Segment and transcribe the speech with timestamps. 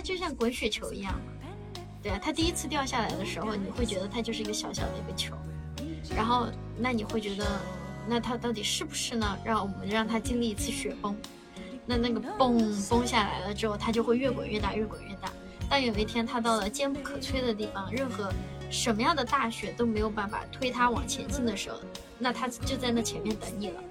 [0.00, 1.14] 它就像滚雪球一样。
[2.02, 5.34] 对啊，它第一次掉下来的时候，你会觉得它就是一个小小的一个球，
[6.16, 6.46] 然后
[6.78, 7.44] 那你会觉得，
[8.08, 9.38] 那它到底是不是呢？
[9.44, 11.14] 让我们让它经历一次雪崩，
[11.84, 12.56] 那那个崩
[12.88, 15.30] 崩下来了之后，它就会越滚越大，越滚越大。
[15.68, 18.32] 当有一天它到了坚不可摧的地方，任何
[18.70, 21.78] 什么样的大雪都没有办法推它往前进的时候，
[22.18, 23.82] 那它就在那前面等你了。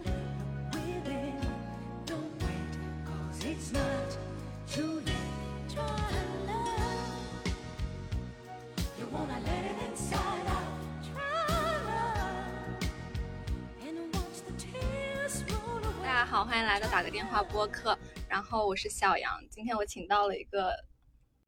[17.59, 17.99] 播客。
[18.29, 20.73] 然后我是小杨，今天我请到了一个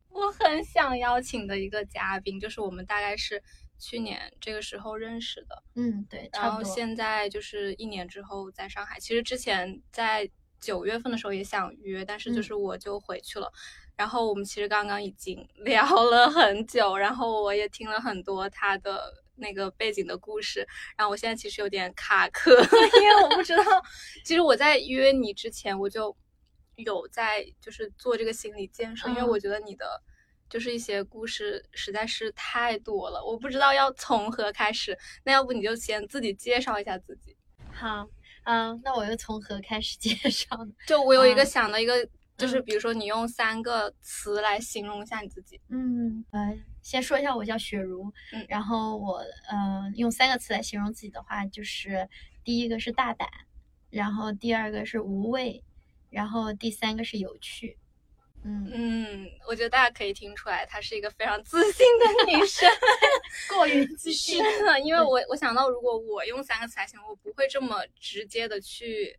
[0.09, 3.41] 我很想邀请的一个嘉宾，就是我们大概是
[3.79, 6.61] 去年这个时候认识的，嗯，对，然后。
[6.65, 8.99] 现在就是一年之后在上海。
[8.99, 13.49] 其实之前在九月份的时候也想约，但是就嗯是我就回去了。
[13.95, 20.65] 然后我们其实刚刚已经 聊了很久，然后我也听了很多他的那个背景的故事，
[20.97, 22.51] 然后我现在其实有点卡壳，
[23.01, 23.63] 因为我不知道，
[24.23, 26.15] 其实我在约你之前我就
[26.75, 30.01] 有在就是做这个心理建设，因为嗯我觉得你的
[30.49, 34.97] 就是一些故事实在是太多了，我不知道要从何开始。
[35.23, 37.35] 那要不你就先自己介绍一下自己。
[37.71, 38.07] 好，
[38.43, 40.73] 嗯，那我又从何开始介绍呢？
[40.87, 42.05] 就我有一个嗯想到一个，
[42.37, 45.59] 就是嗯比如说你用三个词来形容一下你自己。
[45.69, 49.17] 嗯，呃，先说一下，我叫雪茹，嗯然后我
[49.49, 52.07] 呃用三个词来形容自己的话，就是
[52.43, 53.29] 第一个是大胆，
[53.89, 55.63] 然后第二个是无畏，
[56.09, 57.77] 然后第三个是有趣。
[58.43, 62.67] 嗯，嗯，我觉得大家可以听出来，她是一个非常自信的女生。
[63.53, 64.43] 过于自 是信。
[64.65, 69.15] 的，因为我我想到，如果我用三个词来形容，我不会这么直接的去，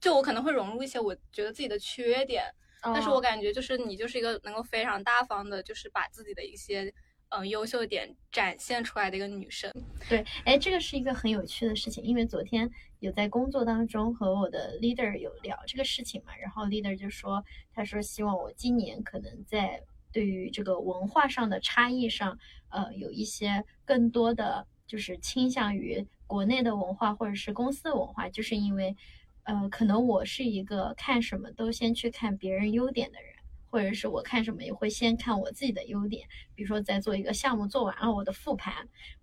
[0.00, 2.44] 就我可能会融入一些我觉得自己的缺点，
[2.92, 6.82] 但是我哦感觉就是你就是一个能够非常大方的，就是把自己的一些
[7.30, 9.72] 嗯、呃优秀点展现出来的一个女生。
[10.08, 28.94] 对，哎，这个是一个很有趣的事情，因为昨天有在工作当中和我的 leader 有聊这个事情嘛，然后 leader 就说，他说希望我今年可能在对于这个文化上的差异上，呃，有一些更多的就是倾向于国内的文化或者是公司的文化，就是因为，
[29.44, 33.32] 呃，可能我是一个看什么都先去看别人优点的人。
[33.74, 36.24] 或者是我看什么也会先看我自己的优点，
[36.54, 38.72] 比如说在做一个项目做完了我的复盘，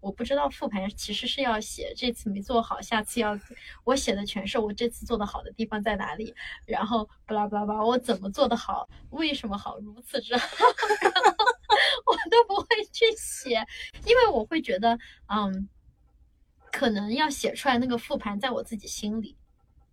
[0.02, 3.40] 我不知道复盘其实是要写这次没做好，下次要
[3.86, 10.46] 我写的全是我这次做的好的地方在哪里，然后巴拉巴拉巴我怎么做的好，为什么好，如此之好，
[12.06, 13.66] 我都不会去写，
[14.06, 15.70] 因为我会觉得，嗯，
[16.74, 19.38] 可能要写出来那个复盘在我自己心里。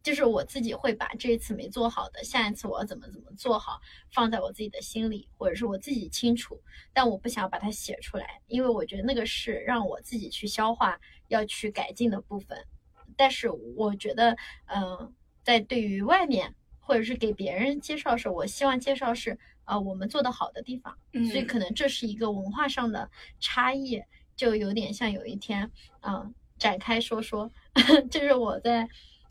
[0.02, 3.80] 就是我自己会把这一次没做好的，下一次我要怎么怎么做好，
[4.12, 6.58] 放在我自己的心里，或者是我自己清楚，
[6.92, 12.56] 但我不想把它写出来，因为我觉得那个是让我自己去消化、要去改进的部分。
[13.16, 23.10] 但是我觉得，嗯、在对于外面或者是给别人介绍的时候，我希望介绍是呃我们做的好的地方，嗯所以可能这是一个文化上的
[23.40, 24.00] 差异，
[24.36, 25.70] 就有点像有一天，
[26.02, 27.50] 嗯、展开说说，
[28.10, 28.88] 就是我在。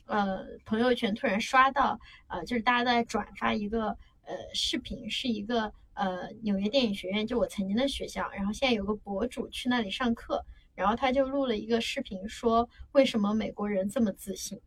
[0.07, 3.89] 呃，朋友圈突然刷到，呃，就是大家都在转发一个
[4.25, 10.45] 呃视频，是一个呃纽约电影学院，就我曾经的学校，然后现在有个博主去那里上课，
[10.75, 14.59] 然后他就录了一个视频，说为什么美国人这么自信，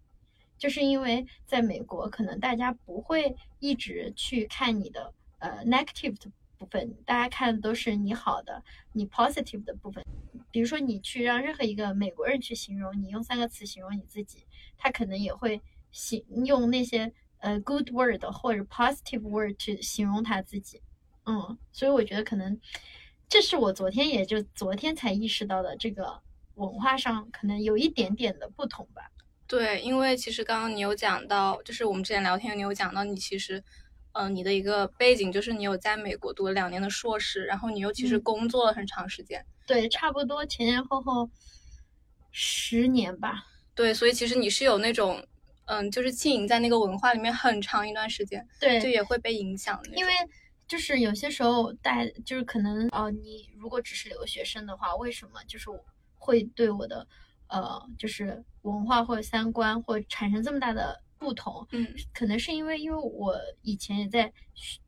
[0.59, 8.63] 就是因为在美国，可能大家不会一直去看你的呃 negative 的部分，大家看的都是你好的，
[8.93, 10.05] 你 positive 的部分。
[10.51, 14.45] 比如说，你去让任何一个美国人去形容你，用三个词形容你自己，
[14.77, 20.83] 他可能也会形用那些呃 good word 或者 positive word 去形容他自己。
[21.25, 22.61] 嗯，所以我觉得可能
[23.27, 26.21] 这是我昨天也就昨天才意识到的，这个
[26.57, 29.11] 文化上可能有一点点的不同吧。
[29.47, 33.65] 对，因为其实刚刚你有讲到，就是我们之前聊天，你有讲到你其实，
[34.13, 39.45] 嗯、你的一个背景就是你有在美国读了两年的硕士，然后你又其实嗯工作了很长时间。
[39.67, 41.31] 对，差不多前前后后
[42.33, 43.45] 十年吧。
[43.75, 45.25] 对，所以其实你是有那种，
[45.67, 49.97] 嗯，就是浸淫在那个文化里面很长一段时间，对，就也会被影响的。
[49.97, 50.13] 因为
[50.67, 55.79] 就是有些时候带就是可能呃，你如果只是留学生的话，为什么就是我
[56.19, 57.07] 会对我的
[57.47, 61.69] 呃就是文化或者三观会产生这么大的不同？
[61.73, 64.33] 嗯可能是因为因为我以前也在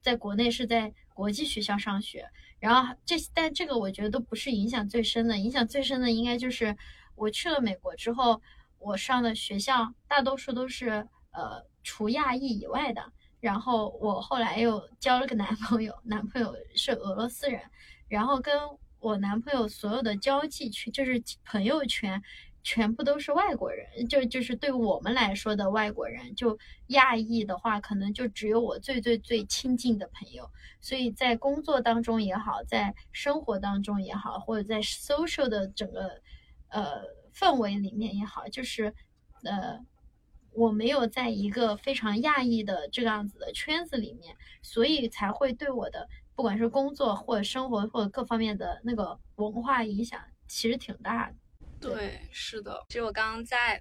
[0.00, 2.26] 在国内是在国际学校上学，
[2.58, 6.74] 然后这但这个我觉得都不是影响最深的，影响最深的应该就是
[7.14, 8.40] 我去了美国之后，
[8.78, 13.12] 我上的学校大多数都是呃除亚裔以外的。
[13.40, 17.60] 然后我后来又交了个男朋友，男朋友是俄罗斯人，
[18.08, 18.54] 然后跟
[19.00, 22.22] 我男朋友所有的交际圈就是朋友圈。
[22.64, 30.48] 全部都是外国人，就就是对我们来说的外国人，就亚裔的话，可能就只有我最最最亲近的朋友。
[30.80, 36.20] 所以在工作当中也好，在生活当中也好，或者在 social 的整个
[36.68, 37.02] 呃
[37.34, 38.94] 氛围里面也好，就是
[39.42, 39.78] 呃
[40.52, 51.36] 我没有在一个非常亚裔的这个样子的圈子里面，所以才会对我的不管是工作或者生活或者各方面的那个文化影响，其实挺大的。
[51.90, 52.84] 对，是的。
[52.88, 53.80] 其实我刚刚在，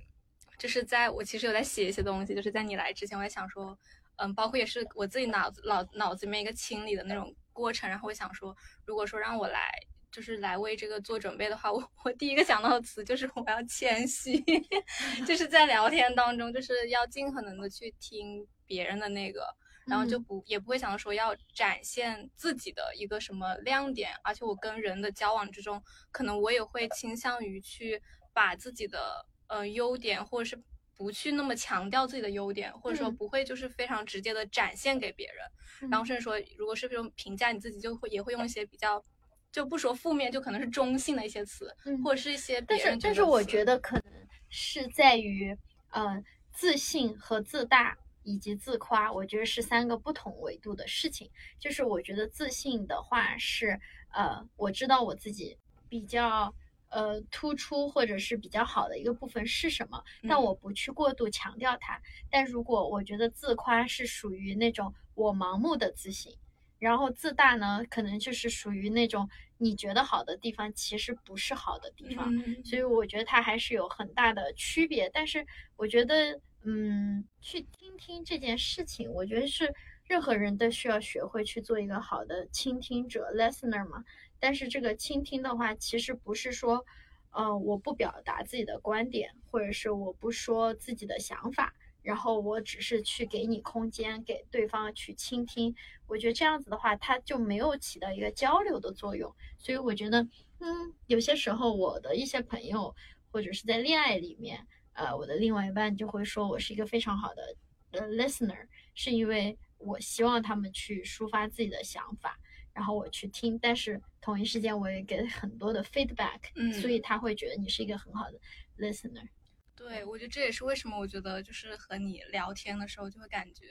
[0.57, 3.77] 就是在我其实有在写一些东西，就是在你来之前，我也想说，
[4.17, 7.89] 嗯，包括也是我自己脑子脑脑子里面一个清理的那种过程。
[7.89, 8.55] 然后我想说，
[8.85, 9.71] 如果说让我来，
[10.11, 14.37] 就是来为这个做准备的话，我我第一个想到的词就是我要谦虚，
[15.25, 19.45] 就是在聊天当中，就是要尽可能的去听别人的那个。
[19.87, 25.81] 然后就不也不会想到说要展现自己的一个什么亮点，而且我跟人的交往之中，
[26.11, 28.01] 可能我也会倾向于去
[28.33, 30.61] 把自己的呃优点，或者是
[30.95, 35.89] 不去那么强调自己的优点，或者说不会就是非常直接的展现给别人。
[35.89, 39.03] 然后甚至说，如果是这种评价你自己，就会也会用一些比较
[39.51, 42.85] 就不说负面，就可能是中性的一些词，或者是一些别人。
[42.85, 44.03] 但是但是我觉得可能
[44.49, 45.57] 是在于
[45.89, 46.23] 呃
[46.53, 47.97] 自信和自大。
[48.23, 51.29] 以及自夸，我觉得是三个不同维度的事情。
[51.59, 53.79] 就是我觉得自信的话是，
[54.13, 55.57] 呃，我知道我自己
[55.89, 56.53] 比较
[56.89, 61.99] 呃突出或者是比较好的一个部分是什么，但我不去过度强调它。
[62.29, 66.35] 但如果我觉得自夸是属于那种我盲目的自信，
[66.77, 69.27] 然后自大呢，可能就是属于那种
[69.57, 72.31] 你觉得好的地方其实不是好的地方。
[72.63, 75.09] 所以我觉得它还是有很大的区别。
[75.11, 75.45] 但是
[75.75, 76.39] 我觉得。
[76.63, 79.73] 嗯，去听听这件事情，我觉得是
[80.03, 84.03] 任何人都需要学会去做一个好的倾听者 （listener） 嘛。
[84.39, 86.85] 但是这个倾听的话，其实不是说，
[87.31, 91.73] 呃，我不表达自己的观点，或者是我不说自己的想法，
[92.03, 95.75] 然后我只是去给你空间，给对方去倾听。
[96.05, 99.35] 我觉得这样子的话，它就没有起到一个交流的作用。
[99.57, 100.21] 所以我觉得，
[100.59, 102.95] 嗯，有些时候我的一些朋友，
[103.31, 104.67] 或者是在恋爱里面。
[104.93, 107.55] 呃，我的另外一半就会说我是一个非常好的
[107.91, 112.37] 呃 listener，是因为我希望他们去抒发自己的想法，
[112.73, 118.39] 然后我去听，但是同一时间我也给很多的 feedback，嗯，所以他会觉得你是一个很好的
[118.77, 119.27] listener。
[119.75, 123.65] 对，我觉得这也是为什么我觉得就是和你聊天的时候就会感觉。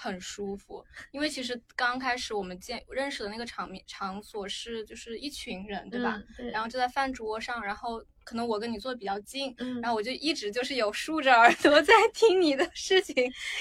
[0.00, 6.22] 很舒服，因为其实刚开始我们见认识的那个场面场所是就是一群人，对吧？
[6.36, 6.52] 对。
[6.52, 9.80] 然后就在饭桌上，然后可能我跟你坐的比较近，嗯。
[9.80, 13.14] 然后我就一直就是有竖着耳朵 在听你的事情，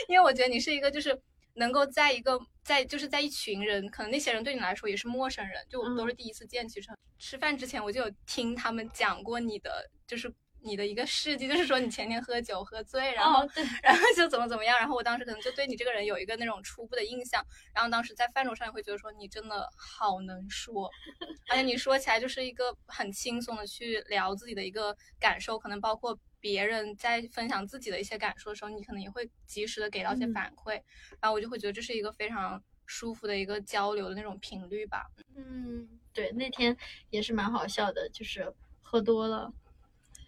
[0.09, 1.17] 因为我觉得你是一个就是
[1.53, 6.67] 能够在一个在就是在一群人，可能那些人对你来说也是陌生人，就我们都是第一次见。
[6.67, 10.29] 其实吃饭之前我就有听他们讲过你的就是。
[10.61, 13.47] 你的一个事迹，就是说你前天喝酒喝醉，然后，
[13.81, 20.89] 然后就怎么怎么样，然后我当时可能就对你这个人有一个那种初步的印象，然后当时在饭桌上也会觉得说你真的好能说，
[21.49, 30.73] 而且你说起来就是一个很轻松的去聊自己的一个感受，可能包括别人在分享自己的一些感受的时候，你可能也会及时的给到一些反馈，
[31.21, 35.07] 然后我就会觉得这是一个非常舒服的一个交流的那种频率吧。
[35.35, 36.75] 嗯，对，那天
[37.09, 39.51] 也是蛮好笑的，就是喝多了。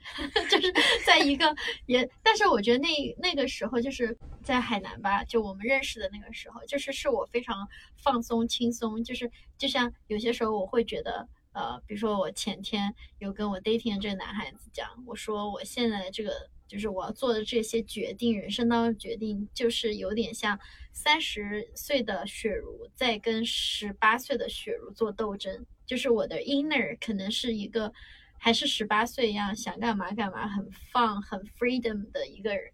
[0.50, 0.74] 就是
[1.06, 2.90] 在一个也，但是我觉得那
[3.20, 20.60] 那个时候就是在海南吧，就我们认识的那个时候，就是是我非常放松轻松，就是就像有些时候我会觉得，呃，比如说我前天有跟我 dating 的这个男孩子讲，我说我现在这个就是我要做的这些决定，人生当中决定，就是有点像
[20.92, 27.94] 三十岁的雪茹在跟十八岁的雪茹做斗争，就是我的 inner 可能是一个。
[28.42, 32.72] 还是十八岁一样想干嘛干嘛，很放很 freedom 的一个人，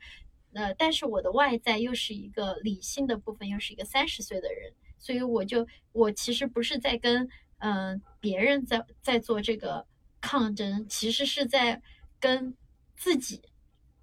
[0.54, 9.86] 呃，但是我的外在又是一个理性的部分，又是一个三十岁的人，所以我就我其实不是在跟嗯别人在在做这个
[10.22, 11.82] 抗争，其实是在
[12.20, 12.56] 跟
[12.96, 13.42] 自己，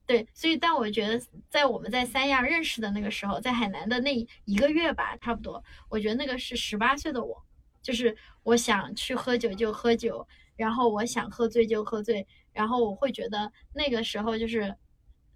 [0.05, 4.15] 对，所以但我觉得在我们在三亚认识的那个时候，在海南的那
[4.45, 7.41] 一个月吧，差不多，我觉得那个是十八岁的我，
[7.81, 10.27] 就是我想去喝酒就喝酒。
[10.63, 14.73] 然后我想喝醉就喝醉，然后我会觉得那个时候就是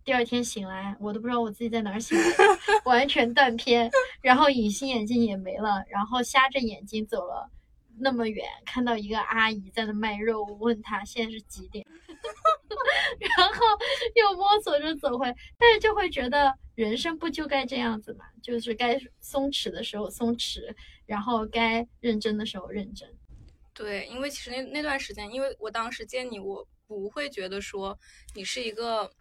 [0.04, 2.24] 第二天醒来，我都不知道我自己在哪儿醒来，
[2.86, 3.90] 完全断片，
[4.22, 7.50] 然后隐形眼镜也没了，然后瞎着眼睛走了
[7.98, 11.84] 那么远，看到一个阿姨在那卖肉，我问她现在是几点，
[13.18, 13.60] 然后
[14.14, 15.26] 又摸索着走回，
[15.58, 18.26] 但是就会觉得人生不就该这样子嘛？
[18.40, 20.72] 就是该松弛的时候松弛，
[21.04, 23.12] 然后该认真的时候认真。
[23.76, 27.96] 对，因为其实那那段时间，因为我当时见你，我不会觉得说
[28.34, 29.12] 你是一个。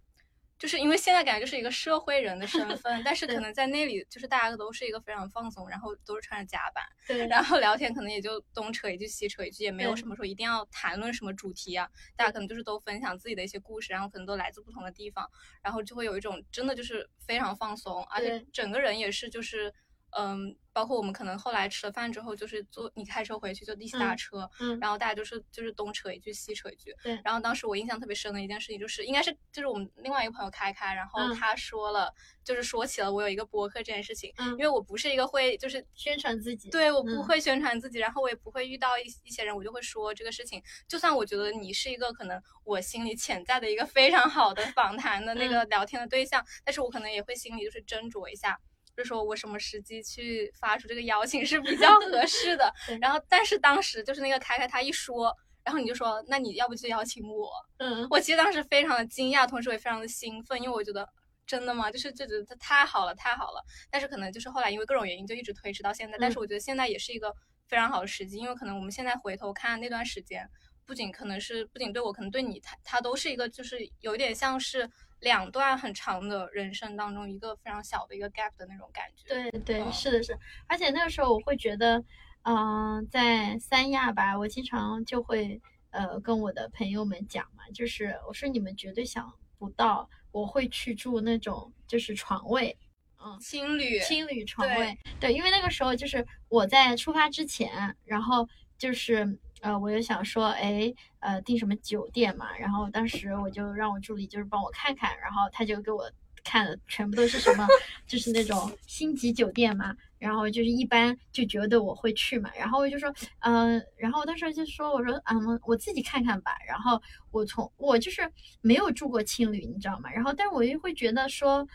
[0.57, 11.85] 就是因为现在感觉就是一个社会人的身份，但是可能在那里就是大家都是一个非常放松，然后都是穿着夹板，对，然后聊天可能也就东扯一句西扯一句，也没有什么说一定要谈论什么主题啊，
[12.15, 15.29] 大家可能就是都分享自己的一些故事，然后可能都来自不同的地方，
[15.61, 19.73] 然后就会有一种真的就是非常放松，而且整个人也是就是。
[20.17, 27.19] 嗯，包括我们可能后来吃了饭之后，就是坐你开车回去就一起打车，嗯，然后大家就是就是东扯一句西扯一句，对。
[27.23, 32.13] 然后当时我印象特别深的一件事情就是，应该是就是我们另外一个朋友开开，然后他说了，
[32.45, 48.57] 就是说起了我有一个博客这件事情，嗯，因为我不是一个会就是宣传自己，对我不会宣传自己，然后我也不会遇到一一些人，我就会说这个事情，就算我觉得你是一个可能我心里潜在的一个非常好的访谈的那个聊天的对象，但是我可能也会心里就是斟酌一下。
[48.95, 57.51] 就说我什么时机去发出这个邀请是比较 合适的，然后但是当时就是那个开开他一说，然后你就说那你要不就邀请我？
[57.79, 61.07] 嗯，我其实当时非常的惊讶，同时我也非常的兴奋，因为我觉得
[61.45, 61.91] 真的吗？
[61.91, 63.61] 就是这觉得太好了，太好了。
[63.91, 67.33] 但是可能就是后来因为各种原因就一直推迟到现在，但是我觉得现在也是一个
[67.67, 70.49] 非常好的时机，因为可能我们现在回头看那段时间，
[70.85, 74.89] 不仅可能是不仅对我，可能对你，他他都是一个就是有点像是。
[75.19, 79.27] 两段很长的人生当中，一个非常小的一个 gap 的那种感觉。
[79.27, 80.37] 对对，是的是。
[80.67, 82.03] 而且那个时候我会觉得，
[82.43, 92.77] 嗯，在三亚吧，我经常就会呃跟我的朋友们讲嘛，就是我说你们绝对想不到我会去住那种就是床位，
[93.23, 94.97] 嗯，青旅，青旅床位。
[95.19, 99.39] 对，因为那个时候就是我在出发之前，然后就是。
[99.61, 102.55] 呃，我就想说，哎，呃，订什么酒店嘛？
[102.57, 106.11] 然后当时我就让我助理就是帮我看看，然后他就给我
[106.43, 107.65] 看的全部都是什么，
[108.05, 109.95] 就是那种星级酒店嘛。
[110.17, 112.49] 然后就是一般就觉得我会去嘛。
[112.57, 116.51] 然后我就说，嗯，然后我当时就说，我说，嗯，我自己看看吧。
[116.67, 118.21] 然后我从我就是
[118.61, 120.09] 没有住过青旅，你知道吗？
[120.11, 121.67] 然后但是我又会觉得说。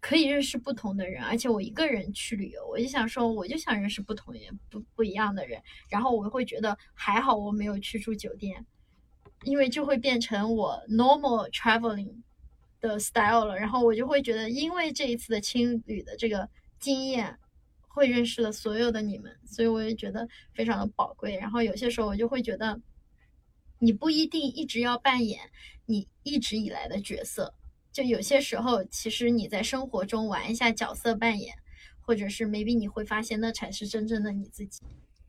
[0.00, 5.62] 可以认识不同的人，而且我一个人去旅游，我就想说，我就想认识不同人，不不一样的人。
[5.90, 8.64] 然后我会觉得还好我没有去住酒店，
[9.44, 12.22] 因为就会变成我 normal traveling
[12.80, 13.54] 的 style 了。
[13.58, 17.38] 然后我就会觉得，因为这一次的青旅的这个经验，
[17.86, 21.36] 会认识了所有的你们，所以我也觉得非常的宝贵。
[21.36, 22.80] 然后有些时候我就会觉得，
[23.78, 25.50] 你不一定一直要扮演
[25.84, 27.54] 你一直以来的角色。
[27.92, 31.54] 就有些时候，其实你在生活中玩一下角色扮演，
[32.00, 34.82] 或者是 maybe 你会发现那才是真正的你自己。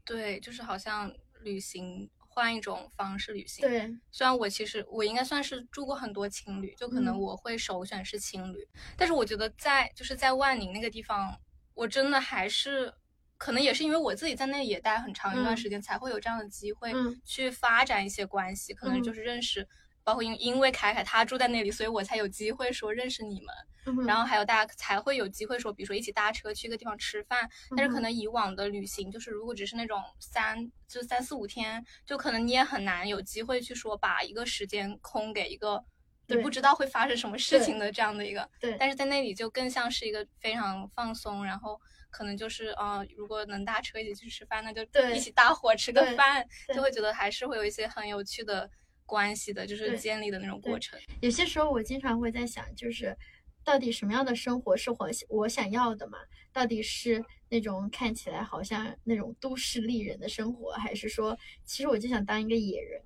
[0.06, 3.68] 对，就是好像旅行换一种方式旅行。
[3.68, 11.36] 对，虽然我其实我应该算是住过很多青旅，就可能我会首选是青旅，但是我觉得在就是在万宁那个地方，
[11.74, 12.94] 我真的还是
[13.38, 16.94] 可能也是因为我自己在那也待很长一段时间，才会有这样的机会
[17.26, 19.68] 去发展一些关系，可能就是认识。
[20.04, 27.50] 包括因因为凯凯他住在那里，所以我才有机会说认识你们，然后还有大家才会有机会说，比如说一起搭车去一个地方吃饭。
[27.76, 35.84] 但是可能以往的旅行，就是如果只是那种三就三四五天，就可能你也很难有机会去说把一个时间空给一个
[36.28, 38.50] 你不知道会发生什么事情的这样的一个。
[38.60, 38.76] 对。
[38.80, 41.80] 但是在那里就更像是一个非常放松，然后
[42.10, 44.82] 可能就是呃，如果能搭车一起去吃饭，那就
[45.14, 48.70] 一起搭伙吃个饭，就会觉得还是会有一些很有趣的。
[49.12, 50.98] 关系的，就是建立的那种过程。
[51.20, 53.14] 有些时候，我经常会在想，就是
[53.62, 56.18] 到底什么样的生活是我我想要的嘛？
[56.54, 63.02] 到底是那种看起来好像那种都市丽人的生活，还是说，其实我就想当一个野人？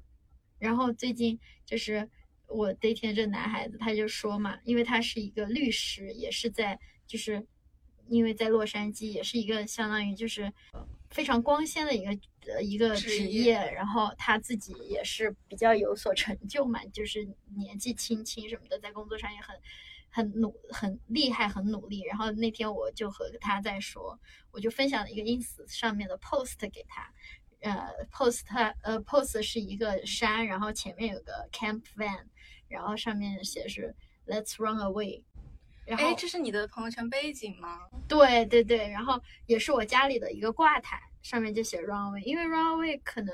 [0.60, 2.08] 然后最近就是
[2.46, 7.44] 我 dating 这男孩子，他就说嘛，因为他是一个律师，也是在就是
[8.10, 10.54] 因为在洛杉矶，也是一个相当于就是
[11.10, 12.16] 非常光鲜的一个。
[12.46, 19.60] 的一个职业，然后他自己也是比较有所成就嘛，就是年纪轻轻什么的，在工作上也很
[20.10, 22.04] 很努很厉害，很努力。
[22.04, 24.18] 然后那天我就和他在说，
[24.52, 27.12] 我就分享了一个 ins 上面的 post 给他，
[27.60, 28.44] 呃，post
[28.84, 32.24] 呃 post 是一个山，然后前面有个 camp van，
[32.70, 33.94] 然后上面写是
[34.26, 35.24] let's run away。
[35.86, 37.80] 然后，哎，这是你的朋友圈背景吗？
[38.08, 41.00] 对对对，然后也是我家里的一个挂毯。
[41.22, 43.34] 上面就写 runway，因为 runway 可能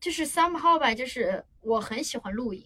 [0.00, 2.64] 就是 somehow 吧，就是我很喜欢露营，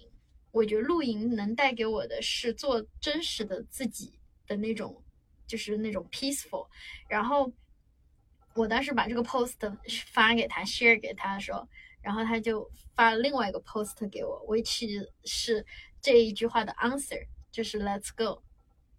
[0.50, 5.02] 我觉得露营能带给我的是做真实的自己的那种，
[5.46, 6.68] 就是那种 peaceful。
[7.08, 7.50] 然后
[8.54, 9.54] 我当时把这个 post
[10.12, 11.66] 发给他，share 给他的时候，
[12.02, 15.64] 然后他就发了另外一个 post 给我，which 是
[16.02, 18.42] 这一句话的 answer，就是 Let's go。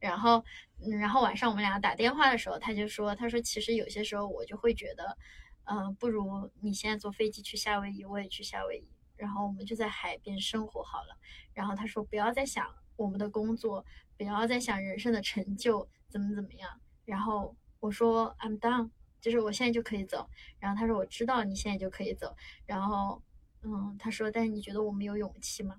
[0.03, 0.43] 然后，
[0.81, 5.17] 嗯，然后晚上我们俩打电话的时候，他就说，他说其实有些时候我就会觉得，
[5.63, 11.17] 嗯，不如你现在坐飞机去夏威夷，我也去夏威夷，然后我们就在海边生活好了。
[11.53, 12.67] 然后他说不要再想
[12.97, 13.85] 我们的工作，
[14.17, 16.69] 不要再想人生的成就怎么怎么样。
[17.05, 18.89] 然后我说 I'm done，
[19.21, 20.29] 就是我现在就可以走。
[20.59, 22.35] 然后他说我知道你现在就可以走。
[22.65, 23.23] 然后，
[23.61, 25.77] 嗯，他说但是你觉得我们有勇气吗？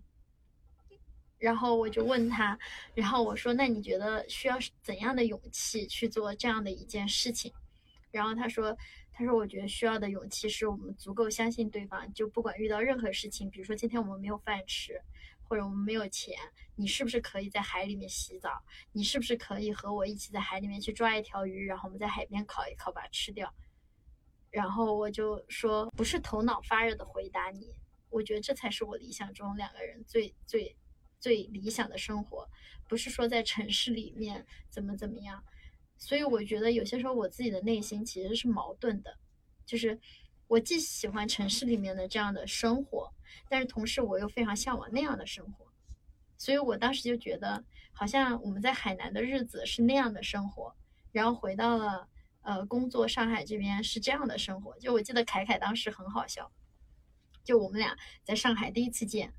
[1.44, 2.58] 然后我就问他，
[2.94, 7.52] 然后我说：“那你觉得需要怎样的勇气去做这样的一件事情？”
[8.10, 8.74] 然后他说
[9.12, 14.98] ：“他说我觉得需要的勇气是我们足够相信对方，就不管遇到任何事情，比如说今天我们没有饭吃，
[15.42, 16.34] 或者我们没有钱，
[16.76, 18.62] 你是不是可以在海里面洗澡？
[18.92, 23.54] 你是不是可以和我一起在海里面去抓一条鱼，然后我们在海边烤一烤，把它吃掉？”
[24.50, 27.74] 然后我就说：“不是头脑发热的回答你，
[28.08, 30.74] 我觉得这才是我理想中两个人最最。”
[31.24, 32.46] 最理想的生活，
[32.86, 35.42] 不是说在城市里面怎么怎么样，
[35.96, 39.16] 所以我觉得有些时候我自己的内心其实是矛盾的，
[39.64, 39.98] 就是
[40.48, 43.10] 我既喜欢城市里面的这样的生活，
[43.48, 45.72] 但是同时我又非常向往那样的生活，
[46.36, 50.76] 所以我当时就觉得好像我们在海南的日子是那样的生活，
[51.10, 52.06] 然后回到了
[52.42, 54.78] 呃工作上海这边是这样的生活。
[54.78, 56.52] 就我记得凯凯当时很好笑，
[57.42, 59.32] 就我们俩在上海第一次见。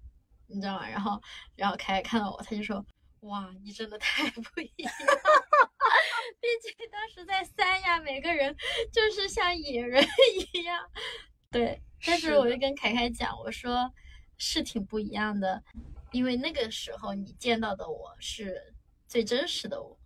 [0.47, 0.87] 你知道吗？
[0.87, 1.21] 然后，
[1.55, 2.85] 然后凯凯看到我，他就说
[3.21, 4.93] ：“哇，你真的太不一样！
[6.41, 8.55] 毕竟当时在三亚，每个人
[8.91, 10.05] 就是像野人
[10.53, 10.89] 一样。”
[11.51, 13.91] 对，但是我就跟凯凯讲，我说
[14.37, 15.63] 是挺不一样的，
[16.11, 18.75] 因为那个时候你见到的我是
[19.07, 19.99] 最真实的我。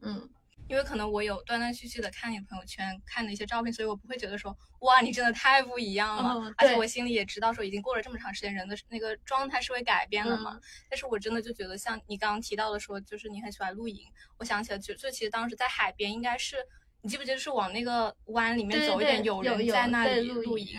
[0.00, 0.30] 嗯。
[0.68, 6.52] 因为可能我有断断续续的看你朋友圈看的一些照片，所以我不会觉得说哇，你真的太不一样了。
[6.56, 10.58] 而且我心里也知道说，已经过了这么长时间，人的那个状态是会改变的嘛。
[10.88, 14.04] 但是我真的就觉得，像你刚刚提到的说，就是你很喜欢露营。
[14.38, 16.56] 我想起来，就就其实当时在海边，应该是
[17.02, 20.78] 你记不记得是往那个湾里面走一点，有人在那里露营。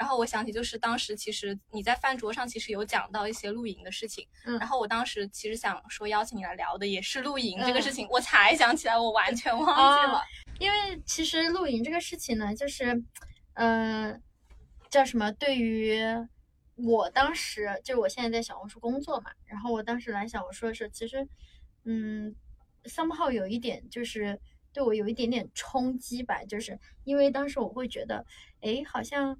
[0.00, 10.22] 然后我想起，就是当时其实你在饭桌上其实有讲到一些露营的事情，嗯，然后我当时其实想说邀请你来聊的也是露营这个事情，我才想起来，我完全忘记了。
[10.58, 13.04] 因为其实露营这个事情呢，就是，
[13.52, 14.18] 呃，
[14.88, 15.30] 叫什么？
[15.32, 16.00] 对于
[16.76, 21.28] 我当时，就是我现在在小红书工作嘛，然后我当时来想，我说的是，其实，
[21.84, 22.34] 嗯
[22.84, 24.40] ，somehow 有一点就是
[24.72, 28.24] 对我有一点点冲击吧，就是因为当时我会觉得，
[28.62, 29.38] 哎，好像。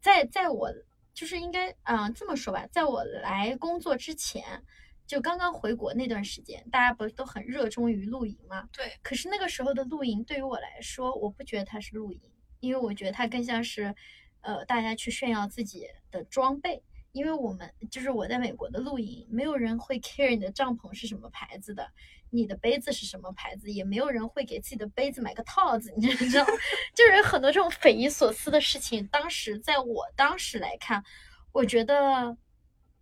[0.00, 0.70] 在在我
[1.12, 4.62] 就是应该嗯这么说吧，在我来工作之前，
[5.06, 8.68] 就刚刚回国那段时间，大家不是都很热衷于露营吗？
[8.72, 8.92] 对。
[9.02, 12.20] 可是那个时候的露营对于我来说，我不觉得它是露营，
[12.60, 13.94] 因为我觉得它更像是，
[14.40, 16.82] 呃，大家去炫耀自己的装备。
[17.12, 21.90] 因为我们就是我在美国的露营，没有人会 care 你的帐篷是什么牌子的。
[22.32, 23.72] 你的杯子是什么牌子？
[23.72, 26.46] 也没有人会给自己的杯子买个套子，你知道？
[26.94, 29.04] 就是很多这种匪夷所思的事情。
[29.08, 31.02] 当时在我当时来看，
[31.50, 32.36] 我觉得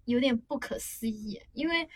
[0.06, 1.86] 有点不可思议，因为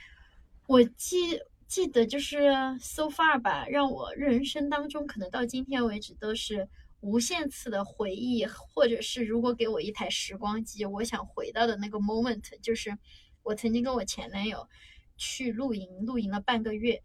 [0.67, 6.69] 我记记得就是 so far 吧，让我人生当中可能到今天为止都是
[7.03, 12.97] 无限次的回忆，或者是如果给我一台时光机，我想回到的那个 moment，就是
[13.43, 14.67] 我曾经跟我前男友
[15.17, 17.03] 去露营，露营了半个月。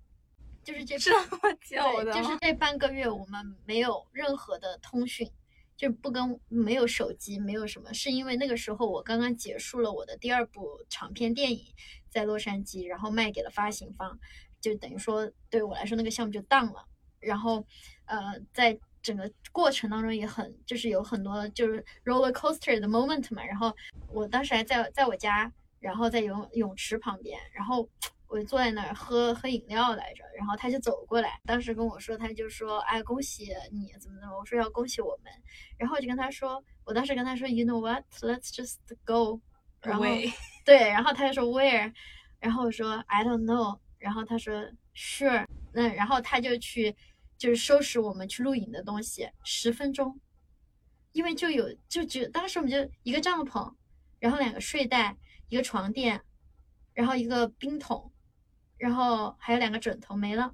[0.63, 5.31] 就是这这么久的，就是这半个月我们没有任何的通讯，
[5.77, 11.63] 就不跟没有手机，没有什么，是因为那个时候我刚刚结束了我的第二部长片电影，
[12.10, 14.19] 在洛杉矶，然后卖给了发行方，
[14.60, 16.86] 就等于说对我来说那个项目就当了。
[17.19, 17.65] 然后，
[18.05, 18.77] 呃，在
[19.08, 23.43] 整个过程当中也很就是有很多就是 roller coaster 的 moment 嘛。
[23.43, 23.74] 然后
[24.10, 27.89] 我当时还在在我家，然后在泳泳池旁边，然后。
[28.30, 35.32] 我就坐在那儿喝喝饮料来着，然后他就走过来，当时跟我说，他就说：“哎，恭喜你，怎么怎么？”我说：“要恭喜我们。”
[35.80, 38.04] 然后我就跟他说：“我当时跟他说，You know what?
[38.20, 39.39] Let's just go。”
[39.82, 40.04] 然后
[40.65, 41.93] 对，然后他就说 Where？
[42.41, 43.80] 然后我说 I don't know。
[43.98, 44.62] 然后他说
[44.93, 45.46] Sure。
[45.72, 46.93] 那然后他就去
[47.38, 50.19] 就是收拾我们去露营的东西，十分钟，
[51.12, 53.73] 因为就有就只当时我们就一个帐篷，
[54.19, 55.15] 然后两个睡袋，
[55.50, 56.21] 一个床垫，
[56.93, 58.12] 然后一个冰桶。
[58.80, 60.54] 然后还有两个枕头没了，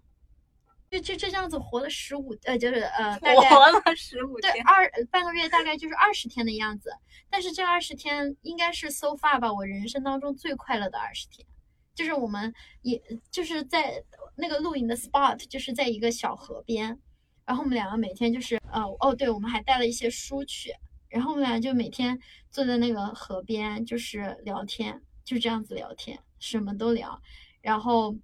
[0.90, 6.90] 就就就这样子活了十五呃，就是呃，大概活了十五对二半个月，大概就是二十天的样子。
[7.30, 11.46] 但是这二十天应该是 so far 吧，我人生当中最快乐的二十天，
[11.94, 14.02] 就是我们也就是在
[14.36, 17.00] 那个露营的 spot，就是在一个小河边，
[17.46, 20.74] 然后我们两个每天就是呃哦，对，我们还带了一些书去。
[21.10, 22.20] 然后我们俩就每天
[22.50, 27.22] 坐在那个河边，就是聊天，就这样子聊天，什么都聊，
[27.62, 28.16] 然后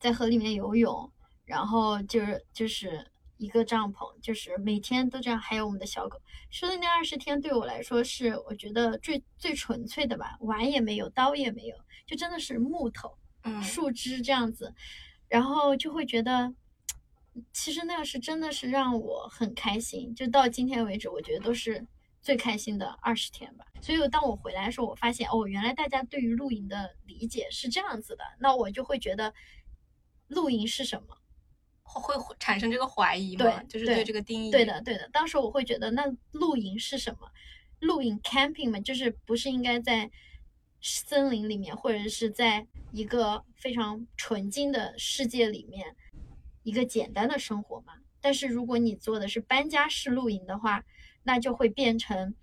[0.00, 1.12] 在河里面游泳，
[1.44, 5.38] 然后就是就是一个帐篷，就是每天都这样。
[5.38, 14.74] 还有我们的小狗，说的那二十天对我来说是我觉得最最纯粹的吧，碗也没有，刀也没有，就真的是木头、嗯树枝这样子，
[15.30, 16.54] 然后就会觉得。
[17.52, 21.86] 其实那个是真的是让我很开心，就到今天为止，我觉得都是
[22.20, 23.64] 最开心的二十天吧。
[23.80, 29.32] 所以当我回来的时候，我发现哦，原来大家对于露营的理解是这样子的，那我就会觉得
[30.26, 31.16] 露营是什么？
[31.84, 33.44] 会会产生这个怀疑吗？
[33.44, 34.50] 对就是对这个定义。
[34.50, 35.08] 对的，对的。
[35.12, 37.30] 当时我会觉得，那露营是什么？
[37.78, 40.10] 露营 camping 嘛，就是不是应该在
[40.80, 45.94] 森林里面，或者是在一个非常纯净的世界里面，
[46.62, 47.94] 一个简单的生活嘛？
[48.20, 50.84] 但是如果你做的是搬家式露营的话，
[51.22, 52.34] 那就会变成，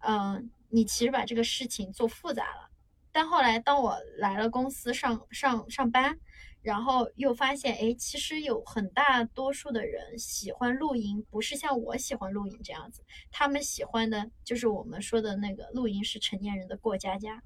[0.00, 2.70] 嗯、你其实把这个事情做复杂了。
[3.12, 6.18] 但后来当我来了公司上上上班，
[6.62, 17.42] 然后又发现，哎，其实有很大多数的人喜欢露营，不是像我喜欢露营这样子，他们喜欢的就是我们说的那个露营是成年人的过家家，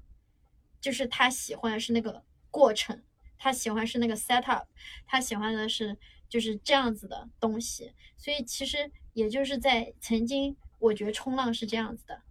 [0.83, 3.01] 就是他喜欢是那个过程，
[3.37, 4.67] 他喜欢是那个 set up，
[5.07, 12.21] 他喜欢的是就是这样子的东西，所以其实也就是在曾经，我觉得冲浪是这样子的，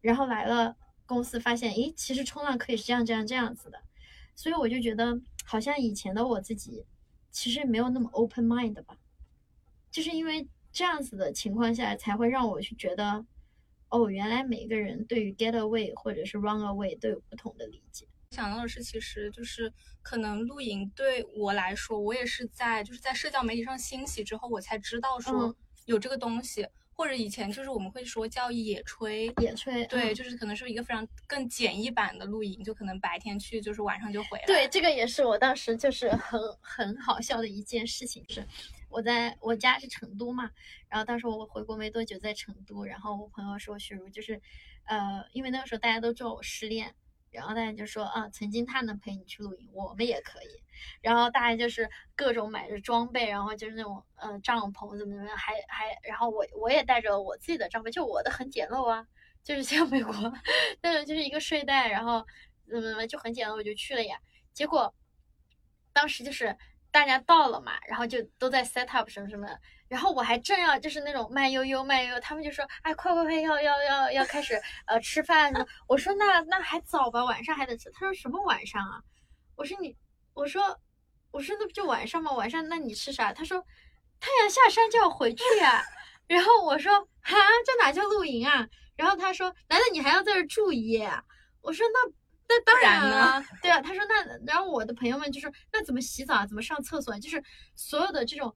[0.00, 3.80] 然后来了公司发现，诶，其实冲浪可以是这样这样这样子的，
[4.34, 6.84] 所以我就觉得好像以前的我自己
[7.30, 8.98] 其实没有那么 open mind 吧，
[9.88, 13.24] 就是因为这样子的情况下，才会让我去觉得，
[13.90, 18.06] 哦，原来每个人对于 get away 或者是 run away 都有不同的理解。
[18.30, 19.72] 想到的是，其实就是
[20.02, 25.54] 可能露营对我来说，我也是在就是在社交媒体上兴起之后，我才知道说嗯
[25.86, 34.44] 有这个东西，或者以前就是我们会说叫野炊，野炊，对，嗯就是可能是一个非常更简易版的露营，就可能白天去，就是晚上就回来。
[34.46, 38.46] 对，这个也是我当时就是很很好笑的一件事情，是
[38.90, 40.50] 我在我家是成都嘛，
[40.88, 44.40] 然后当时我回国没多久在成都，然后我朋友说雪茹就是，
[44.84, 46.94] 呃，因为那个时候大家都知道我失恋，
[47.30, 50.62] 然后大家就说啊，曾经他能陪你去露营，我们也可以，
[51.00, 59.06] 然后大家就是各种买着装备，然后就是那种呃帐篷怎么怎么样，还还，然后我我也带着我自己的帐篷，就我的很简陋啊，
[59.44, 60.12] 就是像美国，
[60.82, 62.26] 那种就是一个睡袋，然后
[62.68, 64.18] 怎么怎么就很简陋，我就去了呀。
[64.52, 64.92] 结果
[65.92, 66.56] 当时就是
[66.92, 69.46] 大家到了嘛，然后就都在 set up 什么什么，
[69.88, 75.52] 然后我还正要就是那种慢悠悠慢悠悠，他们就说哎快快快要要要要开始呃吃饭，
[75.86, 77.90] 我说那那还早吧，晚上还得吃。
[77.92, 79.00] 他说什么晚上啊？
[79.56, 79.96] 我说你
[80.34, 80.80] 我说
[81.30, 82.32] 我说那不就晚上吗？
[82.32, 83.32] 晚上那你吃啥？
[83.32, 83.64] 他说
[84.18, 85.84] 太阳下山就要回去呀、
[86.26, 88.66] 然后我说哈这哪叫露营啊？
[88.96, 91.22] 然后他说难道你还要在这住一夜啊？
[91.62, 92.19] 我说那。
[92.50, 97.40] 那当然了， 对啊，他说那，然后我的朋友们就说那怎么洗澡啊，怎么上厕所啊，就是
[97.76, 98.52] 所有的这种，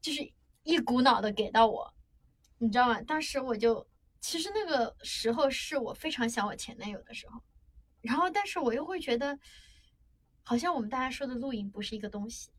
[0.00, 0.20] 就是
[0.62, 1.92] 一股脑的给到我，
[2.58, 3.02] 你知道吗？
[3.02, 3.84] 当时我就
[4.20, 7.42] 其实那个时候是我非常想我前男友的时候，
[8.02, 9.36] 然后但是我又会觉得，
[10.44, 12.50] 好像我们大家说的露营不是一个东西，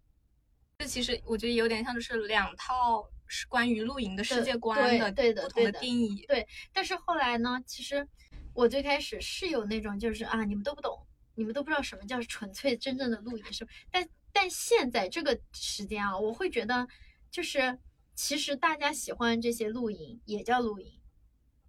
[0.79, 6.27] 这其实我觉得有点像就是两套是关于露营的世界观的对对的不同的对的定义。
[6.73, 8.05] 但是后来呢，其实
[8.59, 16.85] 我最开始是有那种就是啊，你们都不懂，你们都不知道什么叫纯粹真正的露营是，但但现在这个时间啊，我会觉得
[17.31, 17.79] 就是
[18.15, 20.99] 其实大家喜欢这些露营也叫露营，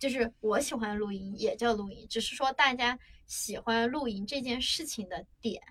[0.00, 2.98] 就是我喜欢露营也叫露营，只是说大家
[3.28, 5.62] 喜欢露营这件事情的点，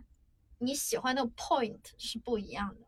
[0.58, 2.88] 你喜欢的 point 是不一样的，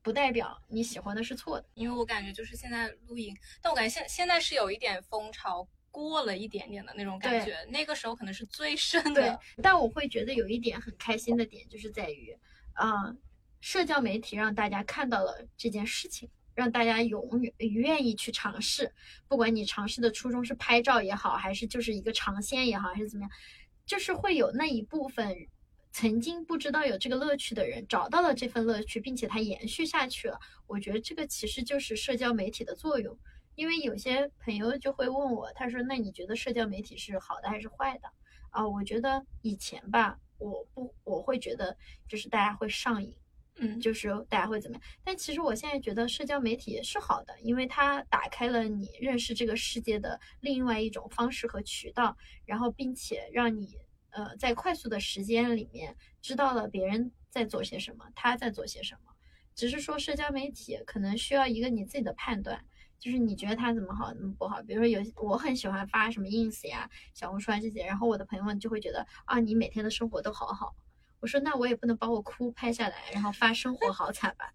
[0.00, 1.68] 不代表你喜欢的是错的。
[1.74, 12.36] 因为我感觉就是现在露营，但我感觉现现在是有一点风潮过了一点点的那种感觉，那个时候可能是最盛对的。，但我会觉得有一点很开心的点，就是在于，
[12.74, 13.14] 啊、
[13.60, 18.92] 社交媒体让大家看到了这件事情，让大家永远愿意去尝试，
[19.28, 23.30] 不管你尝试的初衷是拍照也好，还是就是一个尝鲜也好，还是怎么样，
[23.84, 25.36] 就是会有那一部分
[25.92, 30.38] 曾经不知道有这个乐趣的人找到了这份乐趣，并且它延续下去了。
[30.68, 33.18] 我觉得这个其实就是社交媒体的作用。
[33.54, 38.10] 因为有些朋友就会问我，他说：“那你觉得社交媒体是好的还是坏的？”
[38.50, 41.76] 啊，我觉得以前吧，我不我会觉得
[42.08, 43.14] 就是大家会上瘾，
[43.56, 44.82] 嗯，就是大家会怎么样。
[45.04, 53.78] 但其实我现在觉得社交媒体也是好的，因为它打开了你认识这个世界的另外一种方式和渠道，然后并且让你
[54.10, 59.12] 呃在快速的时间里面知道了别人在做些什么，他在做些什么。
[59.54, 62.64] 只是说社交媒体可能需要一个你自己的判断，
[63.00, 64.62] 就是你觉得他怎么好，怎么不好？
[64.62, 70.76] 比如说有我很喜欢发什么 ins 呀、小红书啊这些，然后我的朋友们就会觉得啊，你每天的生活都好好。
[71.18, 74.52] 我说那我也不能把我哭拍下来，然后发生活好惨吧，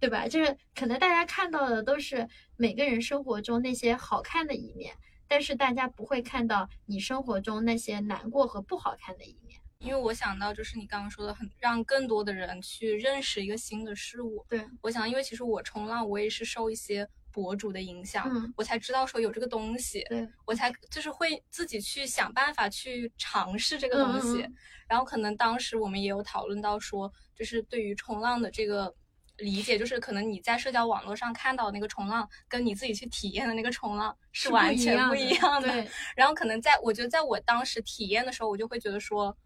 [0.00, 0.28] 对吧？
[0.28, 9.60] 就是可能大家看到的都是每个人生活中那些好看的一面，但是大家不会看到你生活中那些难过和不好看的一面。
[9.78, 14.44] 因为我想到，就是你刚刚说的，很让更多的人去认识一个新的事物。
[14.48, 20.04] 对，我想，因为其实我冲浪，我也是受一些博主的影响，嗯我才知道说有这个东西，
[20.46, 24.48] 我才就是会自己去想办法去尝试这个东西。
[24.88, 28.94] 然后可能当时我们也有讨论到说，就是对于冲浪的这个
[29.38, 35.90] 理解，就是可能你在社交网络上看到那个冲浪，跟你自己去体验的那个冲浪是完全不一样的样的。
[36.14, 39.36] 然后可能在我觉得在我当时体验的时候，我就会觉得说，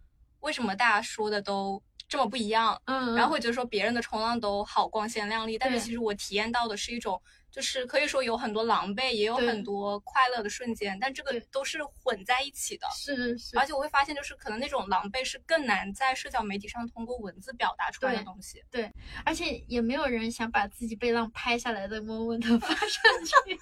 [0.40, 2.80] 为什么大家说的都这么不一样？
[2.86, 7.22] 嗯，然后会觉得说别人的冲浪都好光鲜亮丽，但是其实我体验到的是一种，
[7.58, 12.86] 就是可以说有很多狼狈，也有很多快乐的瞬间，但这个都是混在一起的。
[12.94, 18.62] 是是而，且我会发现，就是可能那种狼狈是更难在社交媒体上通过文字表达出来的东西。
[18.70, 18.88] 对
[19.24, 22.86] 而且也没有人想把自己被浪拍下来的 moment 发上
[23.24, 23.56] 去。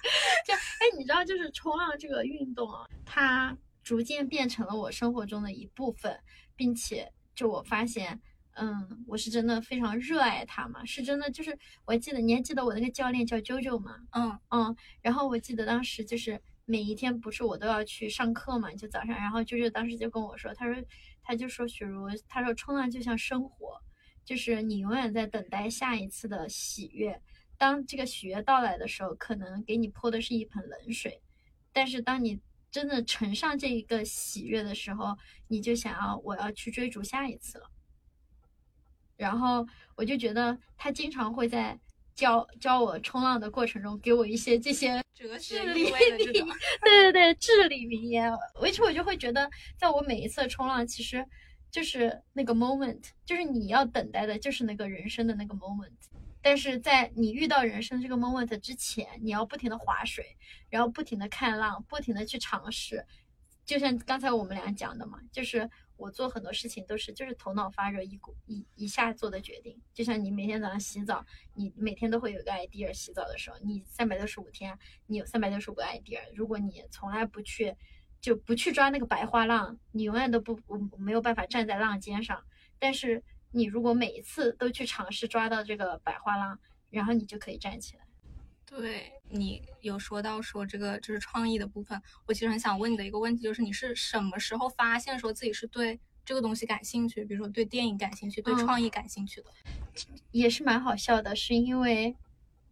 [0.45, 6.19] 就哎，你知道，就是冲浪这个运动啊，它逐渐变成了我生活中的一部分，
[6.55, 8.21] 并且就我发现。
[8.59, 11.51] 嗯，我是真的非常热爱它嘛，是真的，就是
[11.85, 13.95] 我还记得，你还记得我那个教练叫 JoJo 吗？
[14.11, 20.83] 嗯嗯，然后我记得当时就是每一天不是我都要去上课嘛，就早上，然后就是当时就跟我说，他说
[21.21, 23.79] 他就说许茹，他说冲浪就像生活，
[24.25, 27.21] 就是你永远在等待下一次的喜悦，
[27.57, 31.21] 当这个喜悦到来的时候，可能给你泼的是一盆冷水，
[31.71, 32.39] 但是当你
[32.71, 35.17] 真的乘上这一个喜悦的时候，
[35.47, 37.69] 你就想要我要去追逐下一次了。
[39.17, 41.77] 然后我就觉得他经常会在
[42.15, 45.35] 教教我冲浪的过程中给我一些这些哲
[45.73, 45.83] 理
[46.81, 48.31] 对对对，至理名言。
[48.61, 51.25] 而且我就会觉得，在我每一次冲浪，其实
[51.69, 55.91] 就是那个 moment，就是你要等待的，就是那个人生的那个 moment。
[56.41, 60.37] 但是在你遇到人生这个 moment 之前，你要不停的划水，
[60.69, 63.05] 然后不停的看浪，不停的去尝试。
[63.65, 69.79] 就像刚才我们俩讲的嘛，就是我做很多事情都是就是头脑发热一股一一下做的决定。
[69.93, 76.19] 就像你每天早上洗澡，你每天都会有个 idea，洗澡的时候，你三百六十五天，你有三百六十五个 idea。
[76.35, 77.75] 如果你从来不去
[78.21, 82.43] 就不去抓那个白花浪，你永远都不不没有办法站在浪尖上。
[82.79, 88.06] 但是你如果每一次都去尝试抓到这个白花浪，然后你就可以站起来。
[88.69, 99.47] 对你有说到说这个就是创意的部分，我其实很想问你的一个问题就是你是什么时候发现说自己是对这个东西感兴趣，比如说对电影感兴趣，对嗯创意感兴趣的？
[100.31, 102.15] 也是蛮好笑的，是因为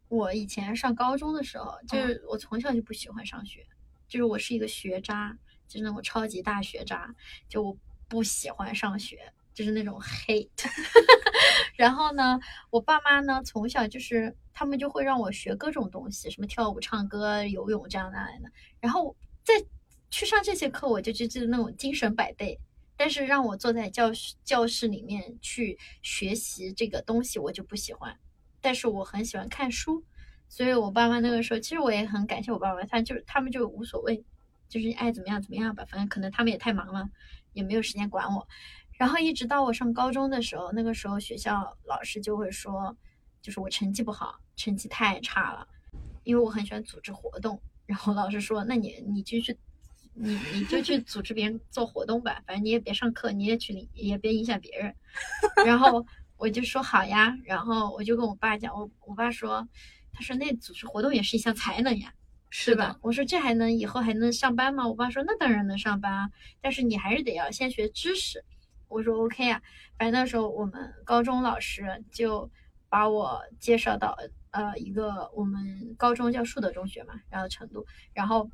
[0.09, 3.65] 我以前上高中的时候，就是我从小就不喜欢上学，
[4.07, 7.15] 就是我是一个学渣，就是那种超级大学渣，
[7.47, 7.77] 就我
[8.07, 10.47] 不喜欢上学，就是那种 hate。
[11.75, 12.39] 然后呢，
[12.69, 18.51] 我爸妈呢从小就是他们就会让我学各种东西，什么跳舞、唱歌、游泳这样那样的。
[18.79, 19.53] 然后在
[20.11, 22.59] 去上这些课，我就就是那种精神百倍。
[22.97, 28.17] 但是让我坐在教室教室里面去学习这个东西，我就不喜欢。
[28.61, 30.01] 但是我很喜欢看书，
[30.47, 34.23] 所以我爸妈那个时候，其实我也很感谢我爸妈，他就他们就无所谓，
[34.69, 37.09] 就是爱怎么样怎么样吧，反正可能他们也太忙了，
[37.51, 38.47] 也没有时间管我。
[38.97, 42.95] 然后一直到我上高中的时候，那个时候学校老师就会说，
[43.41, 45.67] 就是我成绩不好，成绩太差了，
[46.23, 47.59] 因为我很喜欢组织活动。
[47.85, 49.57] 然后老师说，那你你就去，
[50.13, 54.95] 你你就去组织别人做活动吧，反正你也别上课，你也去也别影响别人。
[55.65, 56.05] 然后
[56.37, 59.67] 我就说好呀，然后我就跟我爸讲，我我爸说，
[60.13, 62.13] 他说那组织活动也是一项才能呀。
[62.49, 62.97] 是吧？？
[63.01, 64.87] 我说这还能以后还能上班吗？
[64.87, 66.29] 我爸说那当然能上班啊，
[66.61, 68.45] 但是你还是得要先学知识。
[68.87, 69.61] 我说 OK 啊，
[69.97, 72.49] 反正那时候我们高中老师就
[72.89, 74.17] 把我介绍到
[74.51, 78.49] 呃一个我们高中叫树德中学嘛，然后成都，然后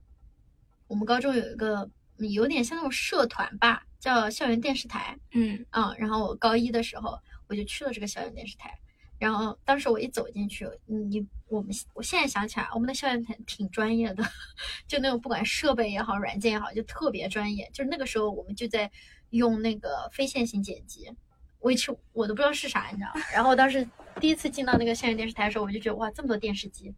[0.87, 5.65] 我们高中有一个嗯有点像那种社团吧，叫校园电视台，嗯。
[5.71, 8.79] 嗯，然后我高一的时候我就去了这个校园电视台，
[9.19, 14.23] 然后当时我一走进去，你我们我现在想起来，我们的校园台挺专业的，
[14.87, 17.69] 就那种不管设备也好，软件也好，就特别专业。
[17.73, 18.89] 就是那个时候我们就在
[19.31, 21.11] 用那个非线性剪辑，
[21.59, 23.21] 我一去我都不知道是啥，你知道吗？
[23.33, 23.85] 然后我当时
[24.19, 26.93] 第一次进到那个校园电视台的时候，我就觉得哇，这么多电视机，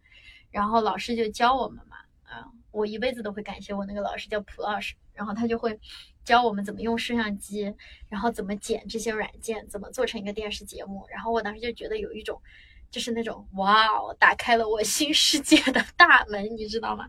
[0.52, 5.80] 然后老师就教我们嘛，啊，我一辈子都会感谢我那个老师叫蒲老师，然后他就会
[6.24, 7.74] 教我们怎么用摄像机，
[8.10, 11.06] 然后怎么剪这些软件，怎么做成一个电视节目。
[11.10, 12.41] 然后我当时就觉得有一种
[12.89, 17.08] 就是那种哇哦，打开了我新世界的大门，你知道吗？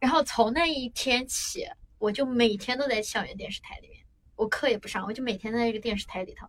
[0.00, 1.66] 然后从那一天起，
[1.98, 3.95] 我就每天都在校园电视台里面，
[4.36, 6.46] 我课也不上，我就每天在一个电视台里头，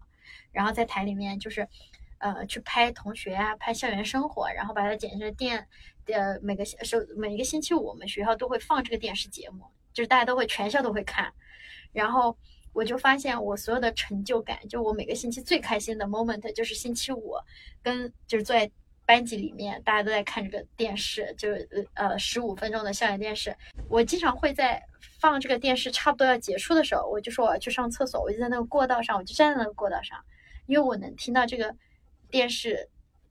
[0.52, 1.68] 然后在台里面就是，
[2.20, 5.68] 呃，去拍同学啊，拍校园生活，然后把它剪成电，
[6.06, 11.34] 呃，每个星是每个星期五，我们学校都会放这个电视节目，就是大家都会全校都会看，
[11.94, 12.38] 然后
[12.74, 17.36] 我就发现我所有的成就感，就我每个星期最开心的 moment 就是星期五，
[17.82, 18.70] 跟就是坐在
[19.08, 23.56] 班级里面，大家都在看这个电视，就是呃十五分钟的校园电视。
[23.90, 24.80] 我经常会在
[25.20, 30.24] 放这个电视差不多要结束的时候，我就说我要去上厕所，我就在那个过道上，我就站在那个过道上，
[30.68, 31.76] 因为我能听到这个
[32.30, 32.90] 电视。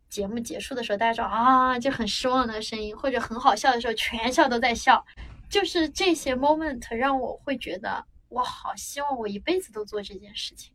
[0.09, 5.05] 节目结束的时候，大家说啊，就很失望的声音，或者很好笑的时候，全校都在笑。
[5.51, 10.73] 就是这些 moment 让我会觉得，我好希望我一辈子都做这件事情。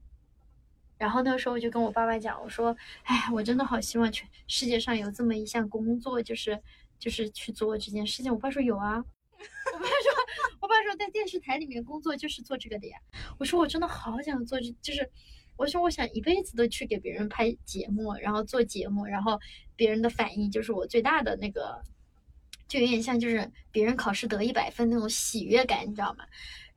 [1.02, 6.62] 然后那个时候我就跟我爸爸讲，我说，哎，我真的好希望全世界上有这么一项工作，就是
[7.00, 8.32] 就是去做这件事情。
[8.32, 9.04] 我爸说有啊，
[9.74, 10.12] 我爸说，
[10.62, 13.00] 我爸说在电视台里面工作就是做这个的呀。
[13.40, 15.10] 我说我真的好想做，就是。
[15.58, 19.40] 我说，我想一辈子都去给别人拍节目，然后做节目，然后
[19.76, 21.84] 别人的反应就是我最大的那个，
[22.68, 26.26] 就有点像就是别人考试得一百分那种喜悦感，你知道吗？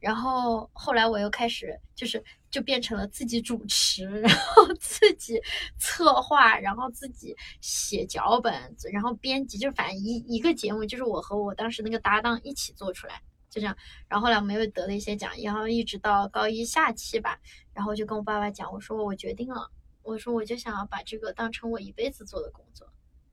[0.04, 5.40] 然后后来我又开始就是就变成了自己主持， 然后自己
[5.78, 8.52] 策划，然后自己写脚本，
[8.92, 13.22] 然后编辑，就反正一一个节目就是我和我当时那个搭档一起做出来。
[13.48, 13.74] 就这样，
[14.06, 17.38] 然后后来我们又得了一些奖，然后一直到高一下期吧，
[17.72, 19.70] 然后就跟我爸爸讲，我说我决定了，
[20.02, 22.86] 我说我就想要把这个当成我一辈子做的工作。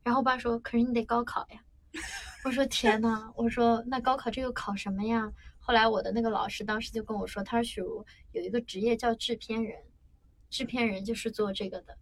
[0.04, 1.60] 然后我爸说，可是你得高考呀。
[2.46, 5.30] 我说天呐，我说那高考这个考什么呀？
[5.62, 9.82] 后来我的那个老师当时就跟我说，他说许茹有一个职业叫制片人，
[10.50, 11.98] 制片人就是做这个的。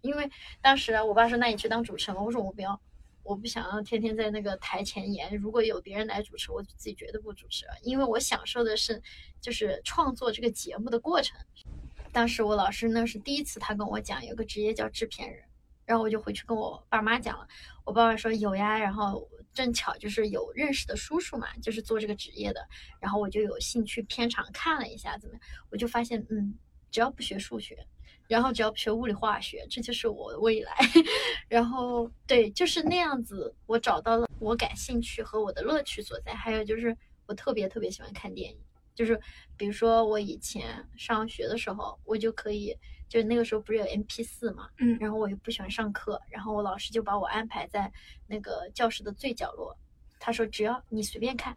[0.00, 0.30] 因为
[0.62, 2.80] 当时我爸说，那你去当主持人，我说我不要。
[3.24, 9.00] 我不想要天天在那个台前演，如果有别人来主持，我自己绝对不主持，因为我享受的是
[9.40, 11.38] 就是创作这个节目的过程。
[12.10, 15.40] 当时我老师那是第一次，他跟我讲有个职业叫制片人，
[15.86, 17.46] 然后我就回去跟我爸妈讲了，
[17.84, 22.66] 我爸爸说有呀，然后正巧就是有认识的叔叔嘛，就是做这个职业的，
[23.00, 26.58] 然后我就有兴趣片场看了一下，怎么样，我就发现嗯，
[26.90, 27.86] 只要不学数学。
[28.28, 30.74] 然后只要不学物理化学，这就是我的未来。
[31.48, 36.32] 然后对，就是那样子，我找到了我感兴趣和我的乐趣所在。
[36.32, 38.58] 还有就是我特别特别喜欢看电影，
[38.94, 39.20] 就是
[39.54, 42.74] 比如说我以前上学的时候，我就可以，
[43.12, 47.92] 就那个时候不是有 MP 四嘛，嗯，然后我又不喜欢上课，然后我老师就把我安排在
[48.26, 49.76] 那个教室的最角落，
[50.18, 51.54] 他说只要你随便看，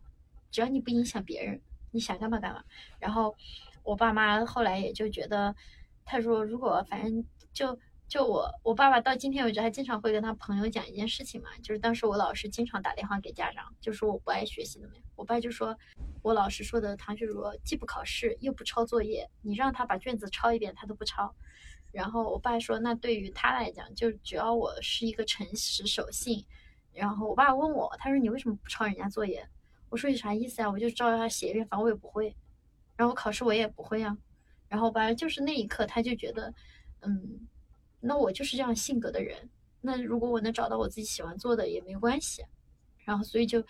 [0.51, 2.61] 只要你不影响别人，你想干嘛干嘛。
[2.99, 3.33] 然后
[3.83, 5.55] 我爸妈后来也就觉得。
[6.07, 7.75] 他说：“如果反正就
[8.07, 15.03] 就我我爸爸到今天为止还经常会跟他朋友讲一件事情嘛，就是当时我老师经常打电话给家长，就说我不爱学习怎么样。
[15.15, 15.75] 我爸就说，
[16.21, 21.33] 我老师说的唐雪茹既不考试又不抄作业，你让他把卷子抄一遍他都不抄。
[21.91, 26.45] 然后我爸说，那对于他来讲，就只要我是一个诚实守信。
[26.93, 29.47] 然后我爸问我，他说你为什么不抄人家作业？
[29.89, 30.69] 我说你啥意思啊？
[30.69, 32.35] 我就照着他写一遍，反正我也不会。
[32.95, 34.17] 然后考试我也不会啊。”
[34.67, 36.53] 然后反正，就是那一刻，他就觉得，
[37.01, 37.47] 嗯，
[38.05, 39.49] 那我就是这样性格的人。
[39.81, 42.43] 那如果我能找到我自己喜欢做的，也没关系。
[43.03, 43.63] 然后，所以就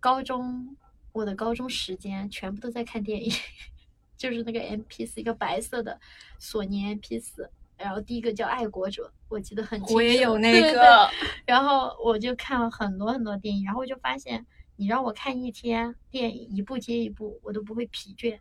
[0.00, 0.76] 高中，
[1.12, 3.32] 我的高中时间全部都在看电影，
[4.16, 5.98] 就是那个 MP 四，一个白色的
[6.38, 7.50] 索尼 MP 四。
[7.78, 9.94] 然后第一个叫《爱国者》，我记得很清楚。
[9.94, 11.08] 我也有那个。
[11.44, 14.46] 然后我就看了很多很多电影，然后我就发现，
[14.76, 18.38] 你让我看一天电影，一部接一部，我都不会疲倦。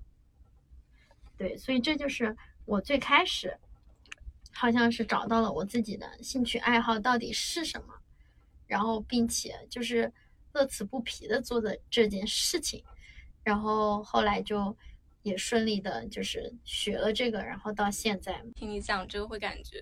[1.37, 3.57] 对，所以这就是我最开始，
[4.55, 7.93] 好像是找到了我自己的兴趣爱好到底是什么，
[8.65, 10.11] 然后并且就是
[10.53, 12.81] 乐此不疲的做的这件事情，
[13.43, 14.75] 然后后来就
[15.23, 19.81] 也顺利的就是学了这个，然后到现在听你讲这个会感觉，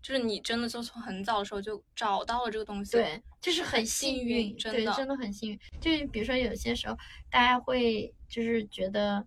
[0.00, 5.60] 就是你真的就从很早的时候就找到了这个东西，对，就是很幸运，真的真的很幸运。
[5.80, 6.96] 就比如说有些时候
[7.30, 9.24] 大家会就是觉得。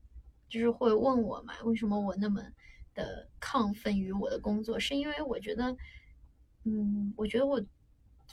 [0.52, 2.44] 就是会问我嘛，为什么我那么
[2.94, 4.80] 的亢奋于我的工作？
[4.80, 5.76] 是因为我觉得，
[6.66, 7.62] 嗯，我觉得我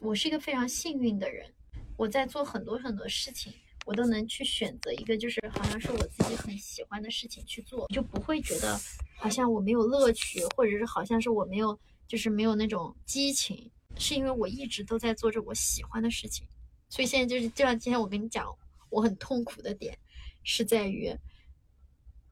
[0.01, 1.53] 我是一个非常幸运的人。
[1.97, 3.53] 我在做很多很多事情，
[3.85, 8.79] 我都能去选择一个就是好像是我自己很喜欢的事情去做，就不会觉得
[9.17, 13.71] 好像我没有乐趣，或者是好像是我没有就是没有那种激情。
[13.97, 16.47] 是因为我一直都在做着我喜欢的事情，
[16.89, 18.47] 所以现在就是就像今天我跟你讲，
[18.91, 19.99] 我很痛苦的点
[20.45, 21.13] 是在于。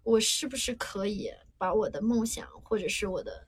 [0.04, 3.46] 我是不是可以把我的梦想或者是我的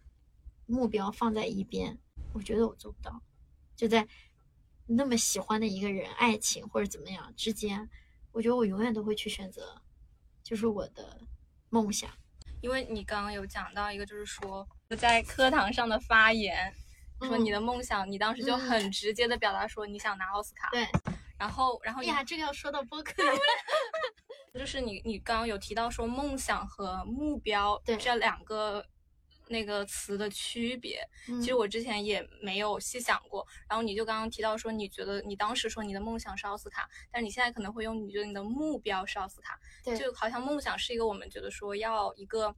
[0.67, 1.99] 目标放在一边？
[2.35, 3.23] 我觉得我做不到。
[3.75, 4.07] 就在
[4.87, 7.89] 那么喜欢的一个人、爱情或者怎么样之间，
[8.33, 9.83] 我觉得我永远都会去选择，
[10.43, 11.21] 就是我的
[11.71, 12.11] 梦想。
[12.61, 16.75] 因为你刚刚有讲到一个，就是说在课堂上的发言，
[17.21, 20.69] 说你的梦想，你当时就很直接的表达说你想拿奥斯卡。
[20.71, 20.87] 对，
[21.39, 23.13] 然后，然后呀，这个要说到播客。
[24.59, 28.85] 就是你，你刚刚有提到说梦想和目标这两个
[29.49, 31.01] 那个词的区别，
[31.41, 33.47] 其实我之前也没有细想过。
[33.69, 39.59] 然后你就刚刚提到说，你觉得你当时说你的梦想是奥斯卡，但是你现在可能会用你觉得你的目标是奥斯卡，
[39.97, 42.55] 就好像梦想是一个我们觉得说要一个，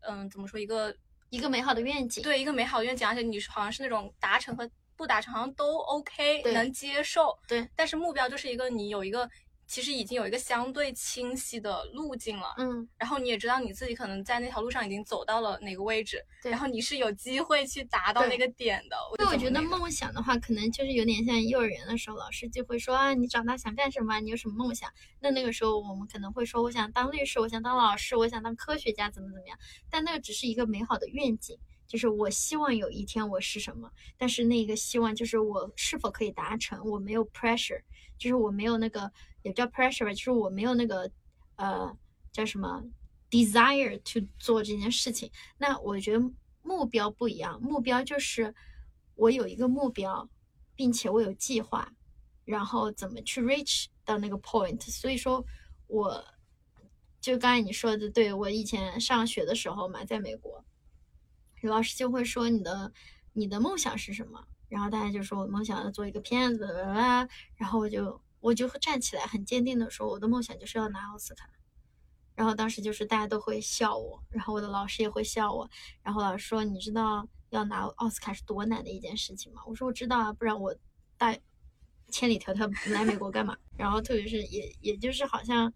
[0.00, 0.94] 嗯，怎么说一个
[1.30, 7.66] 一个美好的愿景，对，一个美好的愿景，而且你是好像是那种达成和不达成好像都 OK，能接受，对。
[7.74, 9.30] 但是目标就是一个你有一个。
[9.74, 18.96] 其实已经有一个相对清晰的路径了，嗯，然后你也知道你自己可能在那条路上已经走到了哪个位置，对，然后你是有机会去达到那个点的。
[19.18, 24.20] 那我觉得梦想的话，可能就是有点像幼儿园的时候，老师就会说啊，你长大想干什么？
[24.20, 24.88] 你有什么梦想？
[25.18, 29.58] 那那个时候我们可能会说，我想当律师，我想当老师，我想当科学家，怎么怎么样？
[29.90, 31.58] 但那个只是一个美好的愿景，
[31.88, 37.80] 就是我希望有一天我是什么，但是那个希望就是我是否可以达成，我没有 pressure，
[38.18, 39.10] 就是我没有那个。
[39.44, 41.10] 也叫 pressure 吧，就是我没有那个，
[41.56, 41.94] 呃，
[42.32, 42.82] 叫什么
[43.30, 45.30] desire to 做这件事情。
[45.58, 46.30] 那我觉得
[46.62, 48.54] 目标不一样，目标就是
[49.16, 50.26] 我有一个目标，
[50.74, 51.92] 并且我有计划，
[52.46, 54.80] 然后怎么去 reach 到那个 point。
[54.80, 55.44] 所以说，
[55.88, 56.24] 我
[57.20, 60.64] 就刚才你说的，对我以前上学的时候嘛，在美国，
[61.60, 62.90] 刘老师就会说你的
[63.34, 68.20] 你的梦想是什么，然后大家就说我梦想要做一个骗子啦，然后我就。
[68.44, 71.48] 我就会站起来，很坚定的说，我的梦想就是要拿奥斯卡。
[72.34, 75.66] 然后当时就是大家都会笑我，然后我的老师也会笑我。
[76.02, 80.76] 然后老师说：“你知道要拿奥斯卡是多难的一件事情吗？”我说：“我知道啊，不然我
[81.16, 81.34] 大
[82.10, 85.72] 千里迢迢来美国干嘛？” 然后特别是也也就是好像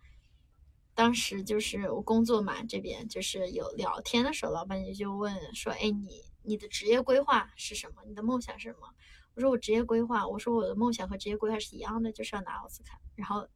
[0.95, 8.03] 当时就是我工作嘛，这边就是有聊天的时候，老板就就问说：“哎，你你的职业规划是什么？
[8.07, 8.89] 你的梦想是什么？”
[9.35, 12.99] 我说我职业规划，我说我的梦想和职业规划是一样的，就是要拿奥斯卡。
[13.15, 13.49] 然后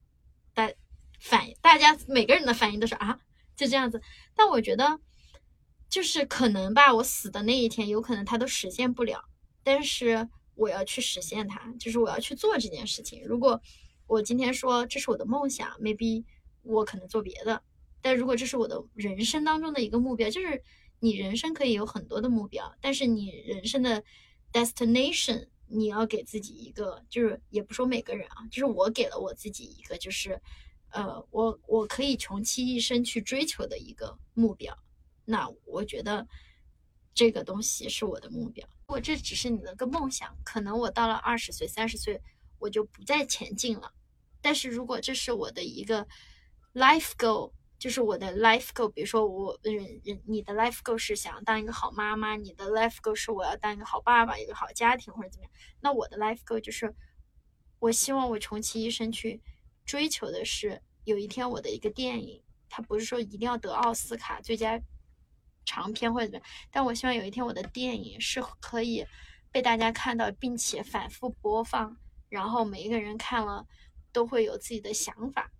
[0.54, 0.72] 大
[1.20, 3.18] 反大家每个人的反应都是啊，
[3.56, 4.00] 就这样子。
[4.36, 5.00] 但我觉得
[5.88, 9.24] 就是可能吧，我死的那一天，有可能他都实现不了。
[9.64, 13.24] 但是我要去实现它，就是我要去做这件事情。
[13.24, 13.60] 如果
[14.06, 16.24] 我今天说这是我的梦想，maybe
[16.62, 17.62] 我可能做别的。
[18.00, 20.62] 但如果这是我的人生当中的一个目标，就是
[21.02, 24.02] 你人生可以有很多的目标，但是你人生的
[24.50, 25.48] destination。
[25.74, 30.38] 你要给自己一个，就是也不说每个人啊，就是我给了我自己一个，就是，
[30.90, 34.76] 呃，我我可以穷其一生去追求的一个目标。
[35.24, 36.28] 那我觉得
[37.14, 38.68] 这个东西是我的目标。
[38.80, 42.20] 如果这只是你的个梦想，可能我到了二十岁、三十岁，
[42.58, 43.94] 我就不再前进了。
[44.42, 46.06] 但是如果这是我的一个
[46.74, 47.52] life goal。
[47.82, 49.74] 就是我的 life goal，比如说我人
[50.04, 55.52] 人你的 life goal 是想要当一个好妈妈，你的 life goal 是我要当一个好爸爸，一个好家庭或者怎么样。
[55.80, 56.94] 那我的 life goal 就是，
[57.80, 59.42] 我希望我穷其一生去
[59.84, 64.80] 追求的是，有一天我的一个电影，它不是说一定要得奥斯卡最佳
[65.64, 69.04] 长片或者怎么样，但我希望有一天我的电影是可以
[69.50, 71.96] 被大家看到，并且反复播放，
[72.28, 73.66] 然后每一个人看了
[74.12, 75.50] 都会有自己的想法。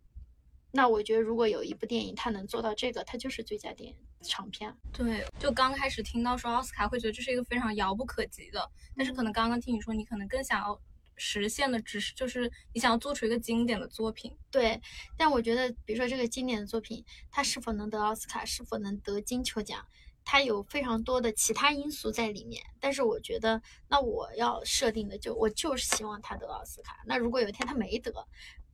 [0.74, 4.74] 那我觉得，如果有一部电影它能做到这个，它就是最佳电影长片。
[4.92, 8.70] 对，就刚开始听到说奥斯卡，会觉得这是一个非常遥不可及的。
[8.96, 10.80] 但是可能刚刚听你说，你可能更想要
[11.16, 14.34] 实现的，只是就是你想要做出一个经典的作品。
[14.50, 14.80] 对，
[15.18, 19.86] 但我觉得，比如说这个经典的作品，它是否能得奥斯卡，是否能得金球奖，
[20.24, 22.62] 它有非常多的其他因素在里面。
[22.80, 27.02] 但是我觉得，那我要设定的就我就是希望它得奥斯卡。
[27.04, 28.26] 那如果有一天它没得，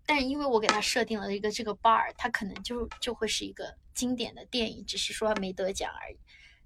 [0.09, 6.17] 但是因为我给他设定了一个这个 bar，他可能就就会是一个经典的电影，只是说没得奖而已。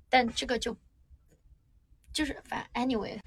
[0.08, 0.76] 但这个就
[2.12, 3.18] 就是反正 anyway，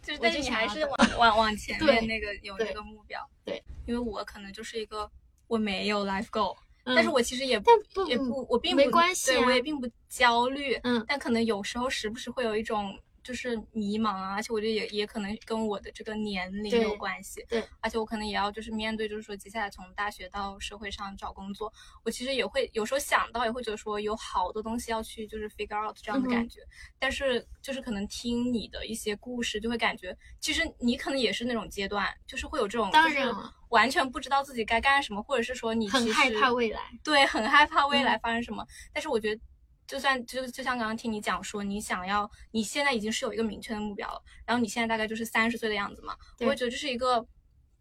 [0.00, 3.18] 就是但是你还是往往往前面那个有那个目标。
[3.44, 5.10] 对，因为我可能就是一个
[5.48, 7.68] 我没有 life goal，但是我其实也不
[8.06, 10.78] 也不我并不没关系，对我也并不焦虑。
[10.84, 12.96] 嗯，但可能有时候时不时会有一种。
[13.24, 17.44] 就是迷茫啊，而且我觉得也也可能跟我的这个年龄有关系。
[17.48, 21.72] 对，而且我可能也要就是面对，就是说接下来从大学到社会上找工作，
[22.04, 26.60] 我其实也会有时候想到，也会觉得说有好多东西要去就是 figure out 这样的感觉。
[26.98, 33.34] 但是就是可能听你的一些故事，就会感觉其实你可能也是那种阶段，就是会有这种当然
[33.70, 38.66] 完全不知道自己该干什么，或者是说你很害怕未来，对，很害怕未来发生什么。
[38.92, 39.40] 但是我觉得。
[39.86, 47.26] 就算就就像刚刚听你讲说，你想要你现在已经是有一个明确的目标了，然后你现在大概就是三十岁的样子嘛，我会觉得这是一个，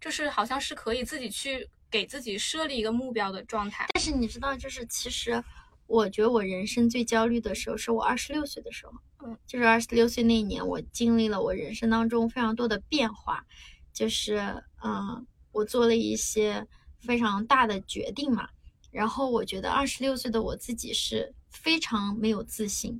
[0.02, 3.86] 就是好像是可以自己去给自己设立一个目标的状态。
[3.94, 5.42] 但是你知道，就是其实
[5.88, 8.94] 我觉得我人生最焦虑的时候是我二十六岁的时候，
[9.26, 13.46] 嗯，就是二十六岁那一年，我经历了我人生当中非常多的变化，
[13.94, 16.68] 就是嗯，我做了一些
[17.00, 18.50] 非常大的决定嘛。
[18.92, 23.00] 然后我觉得二十六岁的我自己是非常没有自信，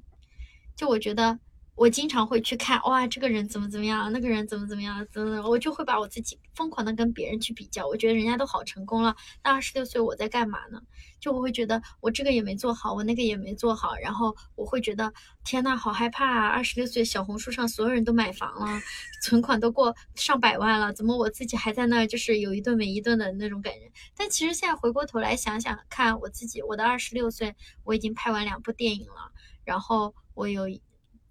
[0.76, 1.40] 就我觉得
[1.76, 7.88] 我经常会去看哇，这个人怎么怎么样，那个人怎么怎么样，怎么我就会把我自己疯狂的跟别人去比较。
[7.88, 10.80] 我觉得人家都好成功了，那二十六岁我在干嘛呢？
[11.20, 15.12] 就我会觉得我这个也没做好，我那个也没做好，然后我会觉得
[15.44, 16.48] 天呐，好害怕啊！
[16.50, 18.80] 二十六岁小红书上所有人都买房了，
[19.24, 23.92] 存款都过上百万了，怎么我自己还在那儿就是有一顿没一顿的那种感觉？
[24.16, 29.32] 但其实现在回过头来想想看，我自己我的二十六岁我已经拍完两部电影了，
[29.64, 30.68] 然后我有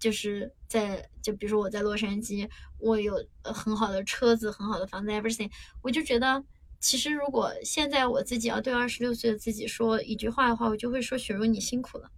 [0.03, 5.49] 就是在就比如说我在洛杉矶，我有很好的车子、很好的房子，everything，
[5.81, 6.43] 我就觉得。
[6.85, 12.11] 其实，如果现在我自己要对二十六岁的自己说一句话的话，我就会说：“雪茹，你辛苦了。”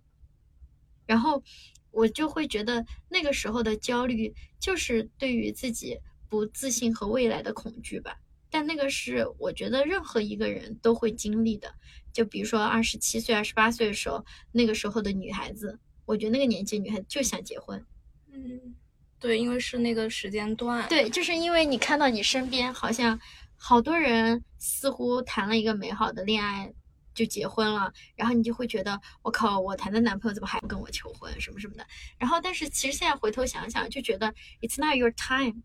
[1.05, 1.43] 然后
[1.91, 8.17] 我就会觉得那个时候的焦虑，就是对于自己不自信和未来的恐惧吧。
[8.49, 11.71] 但那个是我觉得任何一个人都会经历的。
[12.11, 17.85] 就比如说二十七岁、二十八岁的时候，那个时候的女孩子，我觉得那个年纪女孩子就想结婚。
[18.31, 18.75] 嗯，
[19.19, 20.87] 对，因为是那个时间段。
[20.87, 23.19] 对，就是因为你看到你身边好像。
[23.57, 26.71] 好多人似乎谈了一个美好的恋爱
[27.15, 31.87] 就结婚了，然后你就会觉得我靠，我谈的男朋友怎么还不跟我求婚什么什么的。
[32.19, 35.63] 然后，但是其实现在回头想想，就觉得 it's not your time，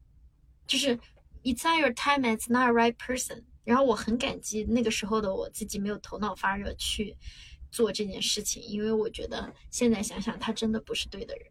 [0.68, 0.97] 就是
[1.43, 3.43] it's not your time，it's not right person。
[3.64, 7.16] 然后我很感激那个时候的我自己没有头脑发热去
[7.70, 11.46] 做这件事情，因为我觉得现在想想他真的不是对的人。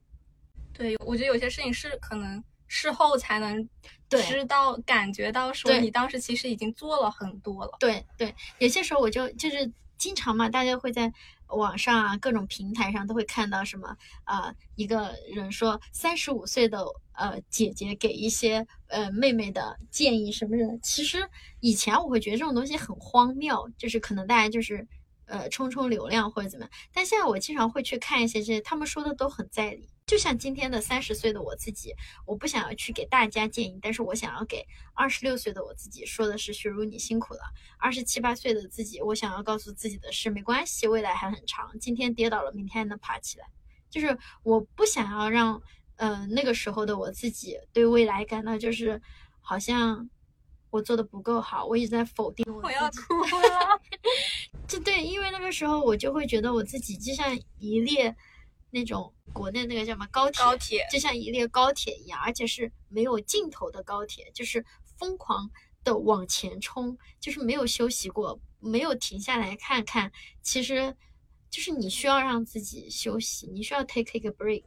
[0.73, 2.43] 对，我觉得有些事情是可能。
[2.71, 3.67] 事后才能
[4.11, 7.75] 知道、感觉到，说你当时其实已经做了很多了。
[7.79, 11.11] 对对，有些时候我就就是经常嘛，大家会在
[11.47, 20.77] 网上啊各种平台上都会看到什么啊，一个人说三十五岁的呃姐姐给一些呃妹妹的建议什么的。
[20.83, 21.27] 其实
[21.61, 24.87] 以前我会觉得这种东西很荒谬，就是可能大家就是
[25.29, 29.87] 呃冲冲流量或者怎么样，但现在我经常会去看一些这些，他们说的都很在理。
[30.05, 31.93] 就像今天的三十岁的我自己，
[32.25, 34.65] 我不想要去给大家建议，但是我想要给
[34.95, 37.41] 二十六岁的我自己说的是：雪茹，你辛苦了。
[37.77, 41.77] 二十七八岁的自己，我想要告诉自己的是：没关系，未来还很长。
[41.79, 43.45] 今天跌倒了，明天还能爬起来。
[43.91, 45.61] 就是我不想要让，
[45.97, 48.99] 嗯，那个时候的我自己对未来感到就是
[49.41, 50.09] 好像
[50.69, 52.61] 我做的不够好，我一直在否定我。
[52.61, 53.81] 我要哭了。
[54.67, 58.15] 就对，因为那个时候我就会觉得我自己就像一列。
[58.71, 64.63] 那种国内那个叫什么高铁，高铁就像一列高铁一样，而且是没有尽头的高铁，就是
[64.99, 65.49] 疯狂
[65.83, 70.11] 的往前冲，就是没有休息过，没有停下来看看。
[70.43, 70.95] 其实，
[71.49, 74.65] 就是你需要让自己休息，你需要 take a break。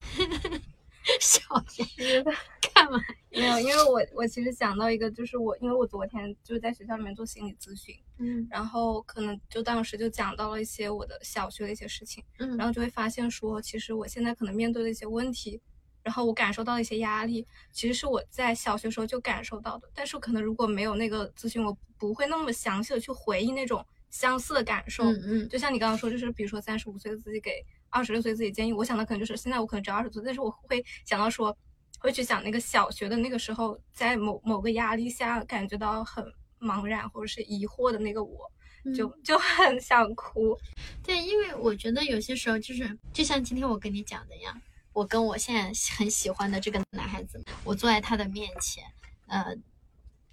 [1.20, 1.82] 笑死
[2.22, 2.32] 的，
[2.72, 2.98] 干嘛？
[3.30, 15.60] 没有，因为我我其实想到一个，就是我因为我昨天就是在学校里面做心理咨询，嗯，然后可能就当时就讲到了一些我的小学的一些事情，嗯，然后就会发现说，其实我现在可能面对的一些问题，
[16.02, 27.62] 然后我感受到的一些压力，其实是我在小学时候就感受到的，但是可能如果没有那个咨询，我不会那么详细的去回忆那种相似的感受，嗯嗯，就像你刚刚说，就是比如说三十五岁的自己给。
[27.94, 31.56] 二十六岁自己建议，我想的可能就是现在我可能只有二十岁，但是我会想到说，
[32.00, 36.24] 会去想那个小学的那个时候，在某某个压力下感觉到很
[36.60, 38.50] 茫然或者是疑惑的那个我，
[38.96, 40.58] 就就很想哭。
[41.04, 44.60] 对，因为我觉得有些时候就是，就像今天我跟你讲的一样，
[44.92, 45.62] 我跟我现在
[45.96, 48.82] 很喜欢的这个男孩子，我坐在他的面前，
[49.28, 49.56] 呃，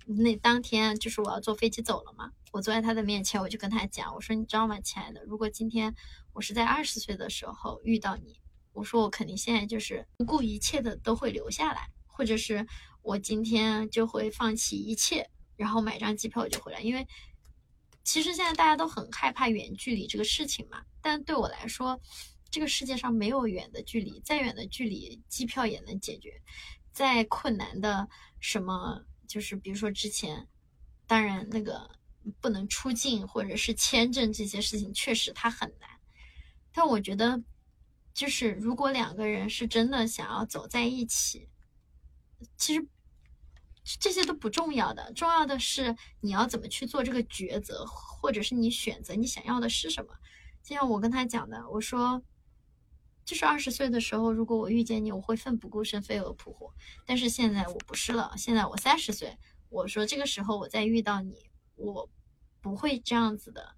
[0.05, 5.95] 那当天就是我要坐飞机走了嘛，我坐在他的面前，我就跟他讲，我说你知道吗，亲爱的，如果今天。
[6.33, 8.39] 我是在二十岁的时候遇到你，
[8.71, 12.65] 我说我肯定现在就是不顾一切的都会留下来，或者是
[13.01, 16.79] 我今天就会放弃一切，然后买张机票就回来。
[16.79, 17.05] 因为
[18.05, 21.99] 其实现在大家都很害怕远距离这个事情嘛，但对我来说，
[22.49, 26.41] 这个世界上没有远的距离，再远的距离机票也能解决，
[26.93, 28.07] 再困难的
[28.39, 30.45] 什么就是比如说之前，
[31.07, 31.89] 当然那个
[32.41, 35.89] 不能出境或者是签证这些事情，确实它很难。
[36.73, 37.41] 但我觉得，
[38.13, 41.47] 就是如果两个人是真的想要走在一起，
[42.57, 42.85] 其实
[44.01, 50.13] 这些都不重要的，重要的是你要怎么去做这个抉择，或者是你选择你想要的是什么。
[50.61, 52.21] 就像我跟他讲的，我说，
[53.31, 56.69] 就是二十岁的时候，如果我遇见你，我会奋不顾身、飞蛾扑火。
[57.05, 59.37] 但是现在我不是了，现在我三十岁，
[59.69, 62.09] 我说这个时候我再遇到你，我
[62.59, 63.73] 不会这样子的，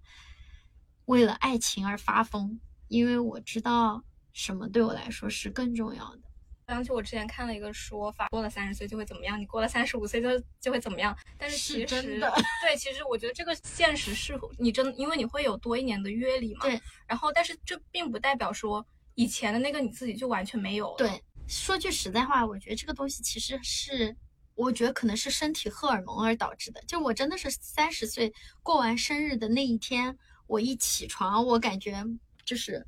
[1.05, 6.21] 为了爱情而发疯，因为我知道什么对我来说是更重要的。
[6.67, 10.29] 想起我之前看了一个说法，过了三十岁就会怎么样，你过了三十五岁就
[10.59, 11.15] 就会怎么样。
[11.37, 12.19] 但是其实
[12.59, 16.61] 对，其实我觉得这个现实是你真，因为你会有多一年的阅历嘛。
[16.61, 16.81] 对。
[17.05, 18.83] 然后，但是这并不代表说
[19.15, 20.97] 以前的那个你自己就完全没有了。
[20.97, 24.15] 对，说句实在话，我觉得这个东西其实是，
[24.55, 26.81] 我觉得可能是身体荷尔蒙而导致的。
[26.87, 32.03] 就我真的是三十岁过完生日的那一天，我一起床，我感觉
[32.45, 32.85] 就是。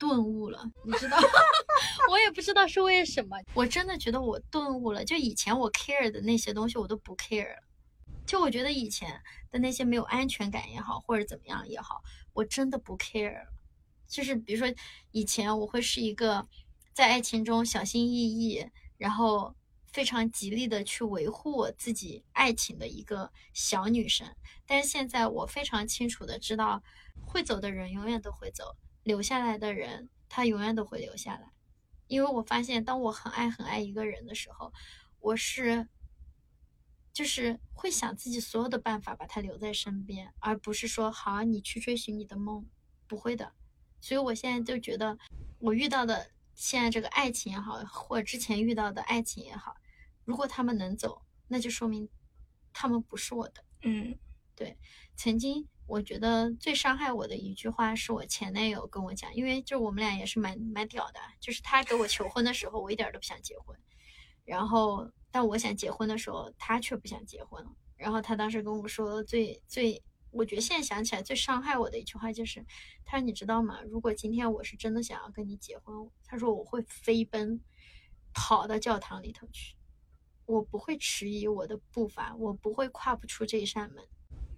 [0.00, 1.18] 顿悟了，你知道，
[2.08, 5.04] 我也不知道是为什么，我真的觉得我顿悟了。
[5.04, 7.62] 就以前我 care 的那些东西，我都不 care 了。
[8.24, 9.20] 就我觉得以前
[9.50, 12.00] 的那些没有安全感也好，或者怎么样也好，
[12.32, 13.52] 我真的不 care 了。
[14.08, 14.74] 就是比如说，
[15.12, 16.48] 以前我会是一个
[16.92, 19.54] 在爱情中小心翼翼，然后
[19.92, 24.26] 非常极力的去维护我自己爱情的一个小女生。
[24.66, 26.82] 但是现在我非常清楚的知道，
[27.24, 28.76] 会走的人永远都会走。
[29.04, 31.52] 留下来的人，他永远都会留下来，
[32.08, 34.72] 因为我发现，当我很爱很爱一个人的时候，
[35.20, 35.88] 我是，
[37.12, 42.66] 就是会想自己所有的办法把他留在身边，而不是说好你去追寻你的梦，
[43.06, 43.54] 不会的。
[44.00, 45.18] 所以我现在就觉得，
[45.58, 49.76] 我遇到的现在这个爱情也好，或者之前遇到的爱情也好，
[50.24, 52.08] 如果他们能走，那就说明
[52.72, 53.64] 他们不是我的。
[53.82, 54.18] 嗯，
[54.54, 54.78] 对，
[55.16, 55.66] 曾经。
[55.88, 63.74] 我觉得最伤害我的一句话是我前男友跟我讲，因为就我们俩也是蛮蛮屌的，就是他给我求婚的时候，我一点都不想结婚，
[64.44, 67.70] 然后但我想结婚的时候，他却不想结婚了。
[67.96, 72.64] 然后他当时跟我说最最，我觉得现在想起来最伤害我的一句话就是，
[73.04, 73.80] 他说你知道吗？
[73.82, 77.60] 如果今天我是真的想要跟你结婚，他说我会飞奔
[78.32, 79.76] 跑到教堂里头去，
[80.46, 84.06] 我不会迟疑我的步伐，我不会跨不出这一扇门，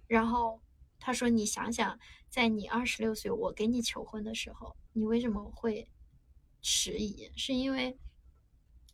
[0.07, 0.61] 然后。
[1.03, 1.99] 他说：“你想想，
[2.29, 5.89] 在你二十六岁，我给你求婚的时候，你为什么会
[6.61, 7.31] 迟疑？
[7.35, 7.97] 是因为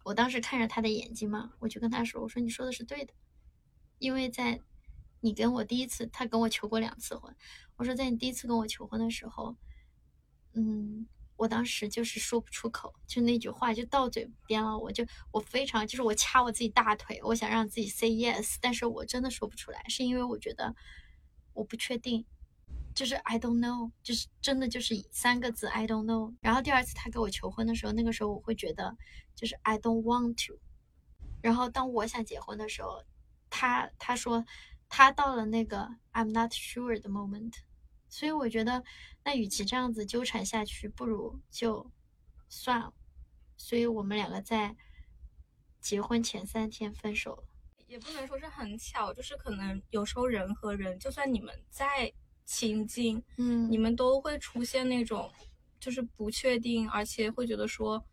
[0.05, 3.13] 我当时看着他的眼睛嘛，我就跟他说：‘我说你说的是对的，
[3.99, 4.61] 因为在
[5.21, 7.35] 你跟我第一次，他跟我求过两次婚。
[7.75, 9.55] 我说在你第一次跟我求婚的时候，
[10.53, 20.75] 嗯，我当时就是说不出口，就那句话就到嘴边了，我就我非常就是我掐我自己大腿，我想让自己 say yes，但是我真的说不出来，是因为我觉得。”
[21.57, 22.23] 我不确定，
[22.93, 26.35] 就是 I don't know，就是真的就是三个字 I don't know。
[26.39, 28.95] 然后第二次他给我求婚的时候，那个时候我会觉得
[29.33, 30.59] 就是 I don't want to。
[31.41, 33.03] 然后当我想结婚的时候，
[33.49, 34.45] 他他说
[34.89, 37.53] 他到了那个 I'm not sure 的 moment。
[38.09, 38.83] 所以我觉得
[39.23, 41.91] 那与其这样子纠缠下去，不如就
[42.47, 42.93] 算了。
[43.57, 44.75] 所以我们两个在
[45.81, 47.43] 结婚前三天分手了。
[47.87, 52.11] 也不能说是很巧，就是可能有时候人和人，就算你们再
[52.45, 55.31] 亲近，嗯，你们都会出现那种
[55.79, 58.03] 就是不确定，而且会觉得说，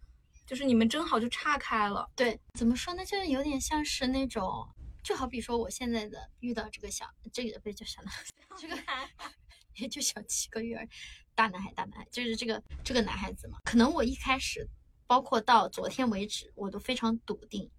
[0.47, 2.09] 就是你们正好就岔开了。
[2.15, 3.05] 对，怎么说呢？
[3.05, 4.69] 就是有点像是那种，
[5.05, 8.25] 就好比说我现在的遇到这个小，这个不是叫小男孩，
[8.59, 8.77] 这个
[9.77, 10.89] 也就小七个月，
[11.37, 13.61] 大男孩，大男孩，就是这个这个男孩子嘛。
[13.65, 14.69] 可能我一开始，
[15.07, 17.71] 包括到昨天为止，我都非常笃定，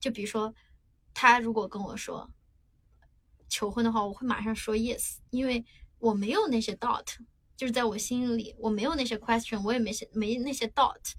[0.00, 0.54] 就比如说。
[1.14, 2.32] 他如果跟我说
[3.46, 5.62] 求婚的话，我会马上说 yes，因为
[5.98, 7.18] 我没有那些 doubt，
[7.54, 11.12] 就是在我心里我没有那些 question，我也没些没那些 doubt。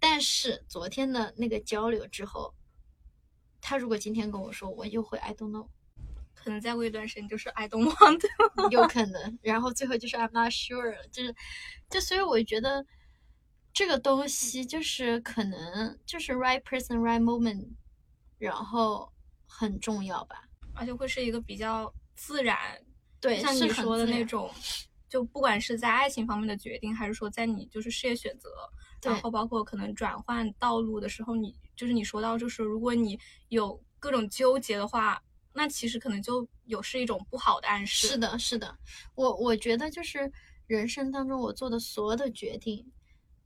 [0.00, 2.54] 但是昨天的那个交流之后，
[3.66, 5.66] 他如果今天跟我说，我又会 I don't know，
[6.34, 11.34] 可能再过一段时间就是 I don't want，有可能，然后最后就是 I'm not sure，就是
[11.88, 12.84] 就所以我觉得
[13.72, 17.70] 这个东西就是可能就是 right person right moment，
[18.38, 19.10] 然后。
[19.56, 22.58] 很重要吧，而且会是一个比较自然，
[23.20, 24.50] 对，像你说的那种，
[25.08, 28.50] 就不管是在爱情方面的决定，还是说在你就是事业选择，
[29.00, 33.18] 然后包括可能转换道路的时候，你就是你说到，就是如果你
[33.48, 35.22] 有各种纠结的话，
[35.52, 38.08] 那其实可能就有是一种不好的暗示。
[38.08, 38.78] 是的，是的，
[39.14, 40.32] 我我觉得就是
[40.66, 42.90] 人生当中我做的所有的决定，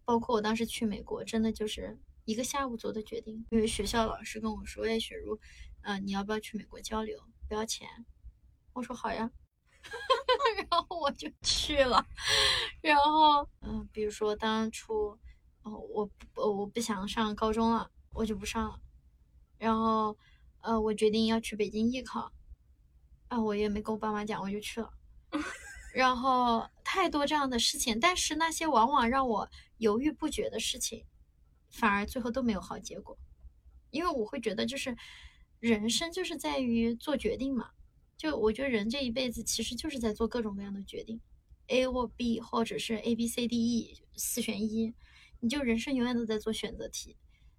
[0.05, 5.39] 包括我当时去美国，真的就是一个下午做的决定，因为学校老师跟我说，哎，雪茹。
[5.83, 7.19] 嗯，你要不要去美国交流？
[7.49, 7.89] 不要钱。
[8.75, 9.31] 我说好呀，
[10.71, 12.05] 然后我就去了。
[12.83, 15.17] 然后，嗯，比如说当初，
[15.63, 18.81] 哦，我我我不想上高中了，我就不上了。
[19.59, 20.17] 然后，
[20.61, 22.33] 呃，我决定要去北京艺考，
[23.29, 24.93] 啊，我也没跟我爸妈讲，我就去了。
[25.95, 29.49] 然后太多这样的事情，但是那些往往让我
[29.79, 31.05] 犹豫不决的事情，
[31.71, 33.19] 反而最后都没有好结果，
[33.91, 34.97] 因为我会觉得就是
[35.61, 37.71] 人生就是在于做决定嘛，
[38.17, 41.21] 就我觉得人这一辈子其实就是在做各种各样的决定
[41.69, 44.95] ，A 或 B 或者是 A B C D E 四选一，
[45.41, 47.17] 你就人生永远都在做选择题，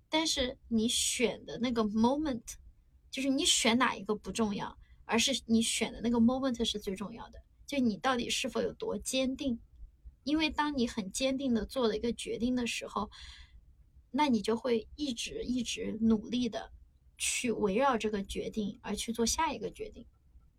[0.10, 2.42] 但是你选的那个 moment，
[3.12, 7.40] 就是你选哪一个不重要，而是你选的那个 moment 是最重要的。
[7.68, 9.60] 就你到底是否有多坚定？
[10.24, 13.10] 因为当你很坚定的做了一个决定的时候，
[14.12, 16.72] 那你就会一直一直努力的
[17.18, 20.06] 去围绕这个决定而去做下一个决定。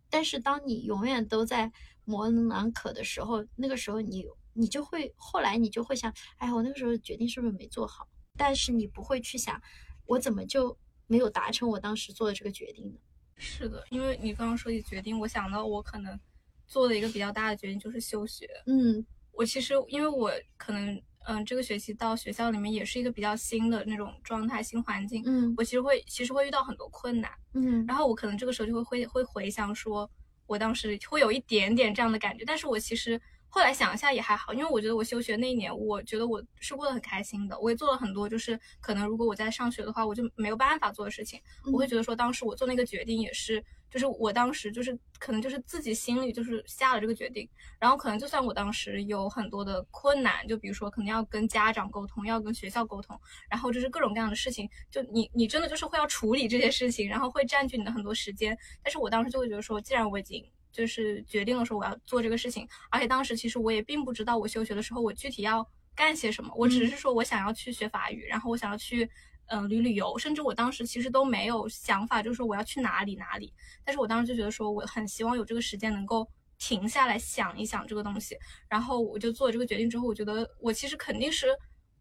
[0.09, 1.71] 但是当你永远都在
[2.05, 8.07] 模棱两可的时候，那个时候你你就会后来你就会想，哎，我那个时候决定是不是没做好？
[8.37, 9.61] 但是你不会去想，
[10.05, 10.77] 我怎么就
[11.07, 12.99] 没有达成我当时做的这个决定呢？
[13.35, 16.19] 是的，因为你刚刚说起决定，我想到我可能。
[16.67, 18.47] 做的一个比较大的决定就是休学。
[18.65, 25.21] 嗯，我其实因为我可能嗯这个学期到学校里面也是一个比较新的那种状态、新环境。
[25.25, 27.29] 嗯，我其实会其实会遇到很多困难。
[27.55, 30.09] 嗯，然后我可能这个时候就会会会回想说，
[30.47, 32.45] 我当时会有一点点这样的感觉。
[32.45, 33.21] 但是我其实
[33.51, 37.59] 后来想一下也还好，因为我觉得我休学那一年，我觉得我是过得很开心的。
[37.59, 41.39] 我也做了很多就是可能如果我在上学的话，我就没有办法做的事情。
[41.65, 43.63] 我会觉得说当时我做那个决定也是。
[43.91, 47.45] 就是我当时就是可能就是自己心里就是下了这个决定，
[47.77, 58.57] 然后可能就算我当时有很多的困难，就比如说可能要跟家长沟通，要跟学校沟通，然后就是各种各样的事情，就你你真的就是会要处理这些事情，然后会占据你的很多时间。
[58.81, 60.41] 但是我当时就会觉得说，既然我已经
[60.71, 69.09] 就是决定了说我要做这个事情，而且当时其实我也并不知道我休学的时候我具体要干些什么，我只是说我想要去学法语，然后我想要去。
[69.53, 73.53] 嗯，旅旅游，甚至我当时其实都没有想法，就是说我要去哪里哪里。
[73.83, 76.25] 但是我当时就觉得说，我很希望有这个时间能够
[76.57, 78.37] 停下来想一想这个东西。
[78.69, 81.47] 然后我就做了这个决定之后，我觉得我其实肯定是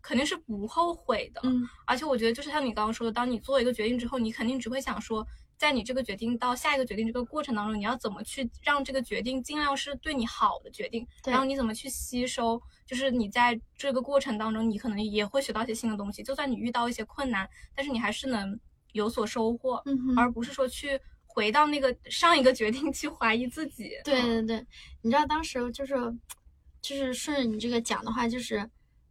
[0.00, 1.40] 肯定是不后悔的。
[1.42, 5.26] 嗯，而且我觉得就是像你刚刚说的，当你做一个决定之后，你肯定只会想说，
[5.61, 12.58] 在你这个决定到下一个决定这个过程当中，你要怎么去让这个决定尽量是对你好的决定，然后你怎么去吸收。
[12.86, 16.22] 就是你在这个过程当中，你可能也会学到一些新的东西。
[16.22, 18.58] 就算你遇到一些困难，但是你还是能
[18.92, 19.84] 有所收获，
[20.16, 23.90] 而不是说去回到那个上一个决定去怀疑自己。
[24.02, 24.66] 对对对，
[25.02, 25.94] 你知道当时就是
[26.80, 28.68] 就是顺着你这个讲的话，就是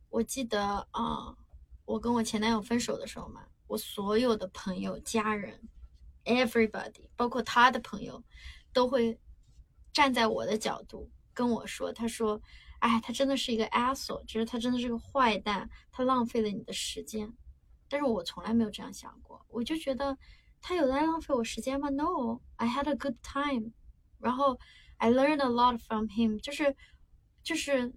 [0.10, 1.36] 我记得啊，
[1.86, 5.62] 我跟我前男友分手的时候嘛，我所有的朋友、家人
[6.26, 8.24] ，everybody，包括他的朋友，
[8.74, 9.20] 都会
[9.94, 12.42] 站在我的角度跟我说，他说。
[12.80, 17.30] 哎，他真的是一个 asshole，就是他真的是个坏蛋，他浪费了你的时间。
[17.90, 20.18] 但是我从来没有这样想过，我就觉得
[20.62, 23.74] 他有在浪费我时间吗？No，I had a good time。
[24.18, 24.58] 然后
[24.96, 26.74] I learned a lot from him，就是
[27.44, 27.94] 就是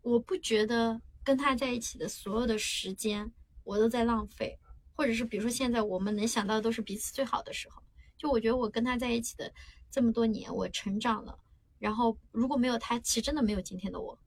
[0.00, 3.30] 我不觉得跟他在一起的所有的时间
[3.64, 4.58] 我都在浪费，
[4.96, 7.82] 或者是比如说现在我们能想到的都是彼此最好的时候。
[8.16, 9.52] 就我觉得我跟他在一起的
[9.90, 11.38] 这么多年，我成长了。
[11.78, 14.18] 然后如果没有他，其实真的没有今天的我，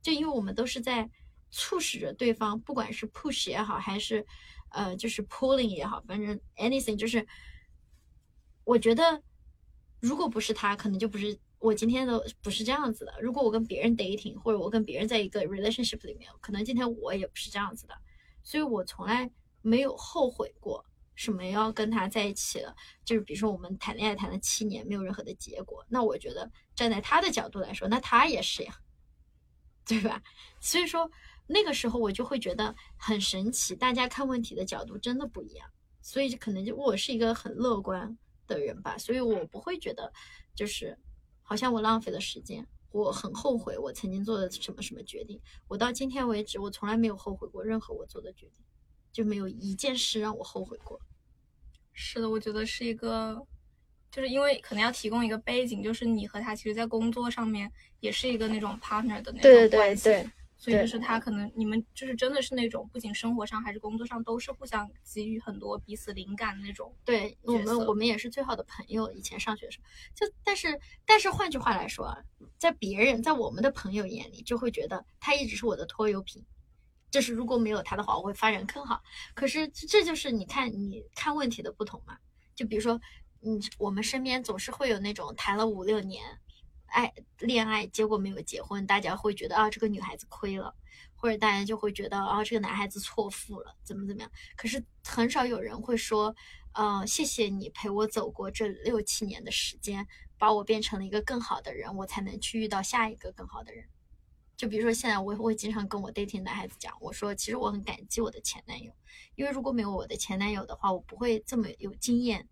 [0.00, 1.10] 就因为我们都是在
[1.50, 4.26] 促使着对方，不管是 push 也好，还是
[4.70, 7.26] 呃就是 pulling 也好，反正 anything 就是，
[8.64, 9.22] 我觉得
[10.00, 13.14] 如果不是他，可能就不是我今天的不是这样子的。
[13.20, 17.94] 如果我跟别人 dating，或者我跟别人在一个 relationship 里面，可能今天我也不是这样子的。
[18.42, 19.30] 所以我从来
[19.64, 20.84] 没有后悔过。
[21.16, 22.74] 什么要跟他在一起了？
[23.04, 25.84] 就是比如说我们谈恋爱谈了七年，没有任何的结果。
[25.88, 28.76] 那我觉得站在他的角度来说，那他也是呀，
[29.86, 30.20] 对吧？
[30.60, 31.08] 所以说
[31.46, 35.70] 那个时候我就会觉得很神奇，大家看问题的角度真的不一样。
[36.02, 40.12] 所以可能就我是一个很乐观的人吧，所以我不会觉得
[40.52, 40.98] 就是
[41.42, 45.40] 好像我浪费了时间，我很后悔我曾经做的什么什么决定。
[45.68, 48.66] 我到今天为止，我从来没有后悔过任何我做的决定。
[49.14, 51.00] 就没有一件事让我后悔过。
[51.92, 53.40] 是的，我觉得是一个，
[54.10, 66.92] 就是因为可能要提供一个背景，就是你和他其实，在工作上面也是一个那种 partner 的那种关系，所以就是他可能你们就是真的是那种，不仅生活上还是工作上都是互相给予很多彼此灵感的那种。
[67.04, 69.12] 对我们，我们也是最好的朋友。
[69.12, 69.86] 以前上学的时候，
[70.16, 72.18] 就但是但是换句话来说啊，
[72.58, 76.44] 在别人在我们的朋友眼里，就会觉得他一直是我的拖油瓶。
[77.14, 79.00] 就是如果没有他的话，我会发展更好。
[79.34, 82.18] 可是这就是你看你看问题的不同嘛。
[82.56, 83.00] 就比如说，
[83.42, 86.24] 嗯，我们身边总是会有那种谈了五六年
[86.86, 90.74] 爱恋爱，结果没有结婚，大家会觉得啊这个女孩子亏了，
[91.14, 94.28] 或者大家就会觉得啊这个男孩子错付了，怎么怎么样。
[94.56, 96.34] 可是很少有人会说，
[96.72, 100.04] 呃，谢谢你陪我走过这六七年的时间，
[100.36, 103.84] 把我变成了一个更好的人，我才能去遇到下一个更好的人。
[104.56, 108.92] 就比如说现在，我会经常跟我 dating 男孩子讲，我说其实我很感激我的前男友，
[109.34, 112.48] 因为如果没有我的前男友的话，我不会这么有经验。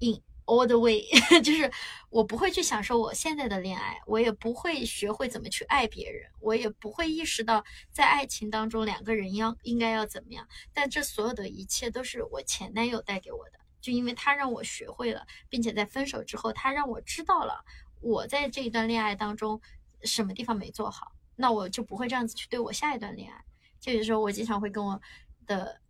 [0.00, 1.06] in all the way，
[1.44, 1.70] 就是
[2.10, 10.44] 我不会去享受我现在的恋爱，我也不会学会怎么去爱别人，我也不会意识到在爱情当中两个人要应该要怎么样。
[10.72, 17.64] 但这所有的一切都是我前男友带给我的，就因为他让我学会了，并且在分手之后，他让我知道了
[18.00, 19.60] 我在这一段恋爱当中
[20.02, 21.12] 什么地方没做好。
[21.36, 23.44] 那我就不会这样子去对我下一段恋爱。
[23.80, 25.00] 就有时候我经常会跟我
[25.46, 25.80] 的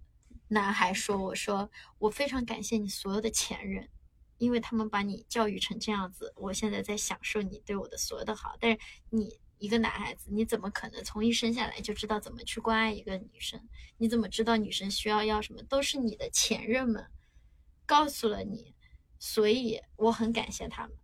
[0.49, 3.89] 男孩说：“我说我非常感谢你所有的前任，
[4.39, 8.57] 因为他们把你教育成这样子，我现在在享受你对我的所有的好。
[8.59, 8.79] 但是
[9.11, 13.61] 你一个男孩子，你怎么可能从一生下来就知道怎么去关爱一个女生？
[13.99, 15.63] 你怎么知道女生需要要什么？
[15.65, 17.07] 都是你的前任们
[17.85, 18.75] 告诉了你，
[19.19, 20.97] 所以我很感谢他们。”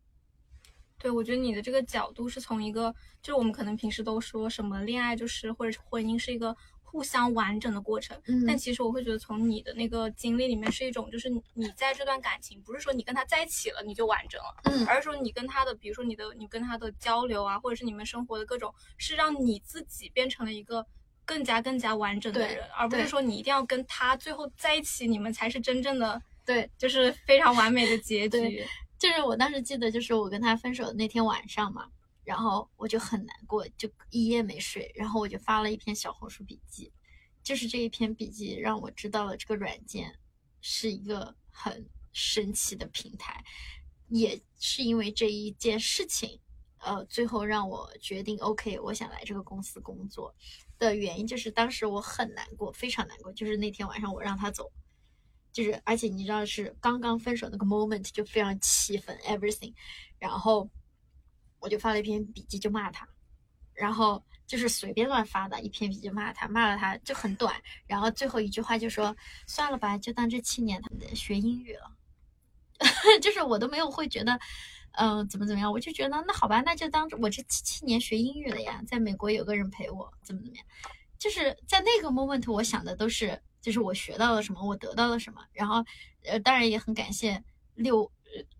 [0.98, 20.84] 对，我觉得你的这个角度是从一个，就是我们可能平时都说什么恋爱就是或者是婚姻是一个互相完整的过程，嗯，但其实我会觉得从你的那个经历里面是一种，就是你在这段感情不是说你跟他在一起了你就完整了，嗯，而是说你跟他的，比如说你的你跟他的交流啊，或者是你们生活的各种，是让你自己变成了一个
[21.24, 28.66] 更加更加完整的人，而不是说你一定要跟他最后在一起，你们才是真正的对，就是非常完美的结局。
[28.98, 31.88] 就是我当时记得，就是我跟他分手的那天晚上嘛，
[32.24, 36.92] 然后我就很难过，就一夜没睡，然后我就发了一篇小红书笔记，
[37.42, 40.18] 就是这一篇笔记让我知道了这个软件
[40.60, 43.44] 是一个很神奇的平台，
[44.08, 46.40] 也是因为这一件事情，
[46.78, 50.34] 呃，最后让我决定 OK，我想来这个公司工作
[50.76, 54.72] 的原因就是当时我很难过，非常难过，就是那天晚上我让他走。
[55.50, 59.72] 就是，而且你知道是刚刚分手那个 moment 就非常气愤 everything，
[60.18, 60.68] 然后
[61.58, 63.08] 我就发了一篇笔记就骂他，
[63.74, 71.96] 然后就是随便乱发的一篇笔记骂他，骂了他就很短，然后最后一句话就说算了吧，就当这七年他们学英语了，
[73.20, 74.38] 就是我都没有会觉得，
[74.92, 80.64] 嗯，怎么怎么样，我就觉得那好吧，那就当我这七七年学英语了呀，在美国有个人陪我，怎么怎么样，
[81.18, 83.42] 就是在那个 moment 我想的都是。
[83.60, 85.84] 就是我学到了什么，我得到了什么，然后，
[86.24, 87.42] 呃，当然也很感谢
[87.74, 88.10] 六，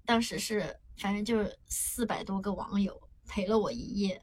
[0.05, 4.20] 当时是反正就是四百多个网友陪了我一夜，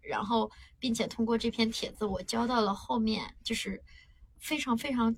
[0.00, 3.82] 然后，并且通过这篇帖子，我交到了后面就是
[4.38, 5.16] 非常非常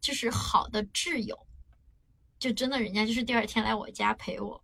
[0.00, 1.46] 就是好的挚友，
[2.38, 4.62] 就真的人家就是第二天来我家陪我，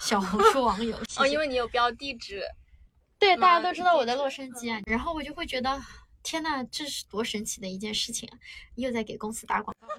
[0.00, 2.42] 小红书网友 哦，因为你有标地址，
[3.18, 5.80] 对，大家都知道我在洛杉矶啊，然后我就会觉得。
[6.28, 8.38] 天呐，这是多神奇的一件事情啊！
[8.74, 9.98] 又在给公司打广告了，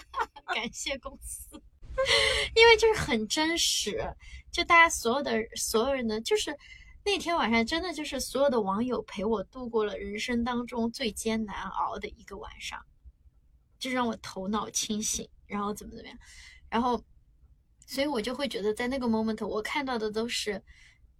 [0.54, 1.60] 感谢公司，
[2.56, 4.02] 因为就是很真实，
[4.50, 6.56] 就大家所有的所有人的，就是
[7.04, 12.82] 那天晚上真的就是所有的网友陪我度过了人生当中最艰难熬的一个晚上，
[13.78, 16.18] 就让我头脑清醒，然后怎么怎么样，
[16.70, 17.04] 然后，
[17.86, 20.62] 所以我就会觉得在那个 moment 我看到的都是。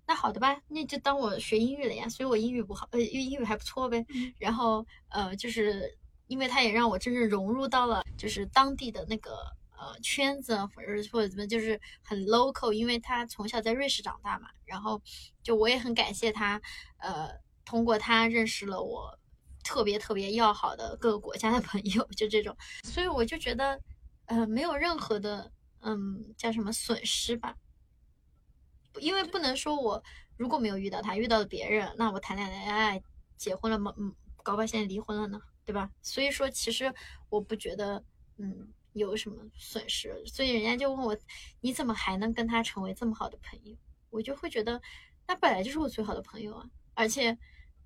[0.09, 4.05] 那好的吧，那就当我学英语了呀，所以我英语不好，呃，英英语还不错呗。
[4.39, 5.99] 然后，呃，就是
[6.29, 9.33] 因为他也让我真正融入到了就是当地的那个
[9.77, 14.49] 呃圈子，或者或者怎么，就是很 local，因为他从小在瑞士长大嘛。
[14.65, 15.01] 然后，
[15.43, 16.61] 就我也很感谢他，
[16.99, 17.29] 呃，
[17.65, 19.19] 通过他认识了我
[19.65, 22.57] 特别特别要好的各个国家的朋友，就这种。
[22.85, 23.81] 所以我就觉得，
[24.27, 25.51] 呃，没有任何的，
[25.81, 27.57] 嗯，叫什么损失吧。
[29.01, 30.03] 因为不能说我
[30.37, 33.03] 如果没有遇到他，遇到了别人，那我谈恋爱、
[33.37, 33.95] 结婚了吗？
[33.97, 35.91] 嗯，搞不好现在离婚了呢，对吧？
[36.03, 36.93] 所以说，其实
[37.29, 38.03] 我不觉得，
[38.39, 40.23] 嗯，有什么损失。
[40.27, 41.17] 所以人家就问我，
[41.61, 43.77] 你怎么还能跟他成为这么好的朋友？
[44.11, 44.81] 我就会觉得，
[45.27, 47.39] 那本来就是我最好的朋友啊，而且，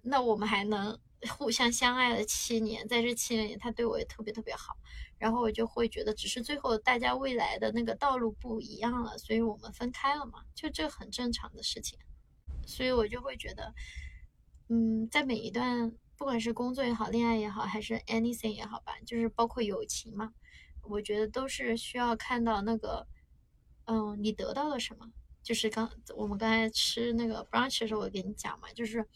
[0.02, 0.98] 那我们还能。
[1.28, 4.74] 互相相爱了七年，在这七年里，他对我也特别特别好。
[5.20, 11.98] 然后我就会觉得，只是最后大家未来的那个道路不一样了，所以我们分开了嘛，就这很正常的事情。
[12.66, 13.74] 所以我就会觉得，
[14.68, 20.32] 嗯，在每一段，不管是工作也好，恋爱也好，还是 anything 也好吧，就是包括友情嘛，
[20.82, 23.06] 我觉得都是需要看到那个，
[23.84, 25.12] 嗯，你得到了什么。
[25.42, 29.06] 就是刚我们刚才吃那个 brunch 的时候，我跟你讲嘛，就是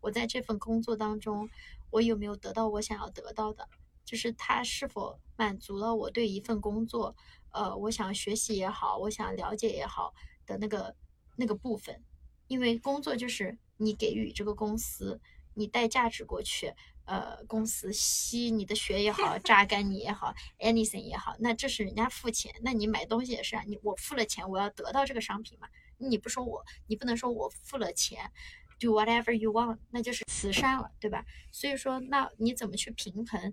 [0.00, 1.48] 我在这份工作当中，
[1.90, 3.68] 我有没有得到我想要得到的？
[4.04, 7.16] 就是他是否满足了我对一份工作，
[7.50, 10.12] 呃，我想学习也好，我想了解也好
[10.46, 10.94] 的那个
[11.36, 12.02] 那个部分。
[12.48, 15.20] 因为工作就是你给予这个公司，
[15.54, 16.74] 你带价值过去。
[17.04, 25.66] 呃，公司吸你的血也好，榨干你也好，anything 也好，那这是人家付钱，那你买东西也是啊，你我付了钱，我要得到这个商品嘛，
[25.98, 28.30] 你不说我，你不能说我付了钱
[28.78, 31.24] ，do whatever you want，那就是慈善了，对吧？
[31.50, 33.52] 所以说，那你怎么去平衡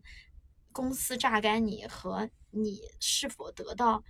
[0.71, 4.03] 公司榨干你和你是否得到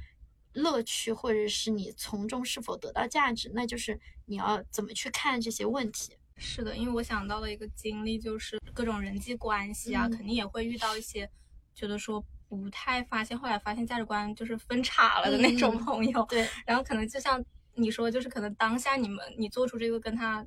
[0.53, 3.51] 乐趣，或者是你从中是否得到价值？
[3.53, 6.18] 那就是你要怎么去看这些问题。
[6.36, 11.30] 是的，因为我想到了一个经历，就是各种人际关系啊，嗯肯定也会遇到一些
[11.76, 16.26] 觉得说不太发现，后来发现价值观就是分叉了的那种嗯朋友。
[16.30, 17.43] 对，然后可能就像
[17.76, 20.45] 你说，就是可能当下你们你做出这个跟他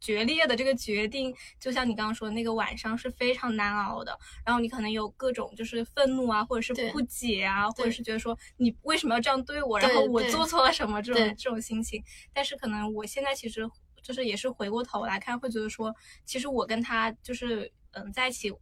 [0.00, 4.18] 决裂的这个决定，就像你刚刚说的那个晚上是非常难熬的。
[4.44, 12.02] 然后你可能有各种就是愤怒啊，或者是不解啊，或者是觉得说你为什么要这样对我，对然后我做错了什么这种这种心情。
[12.32, 13.68] 但是可能我现在其实
[14.02, 15.94] 就是也是回过头来看，会觉得说，
[16.24, 18.52] 其实我跟他就是嗯在一起。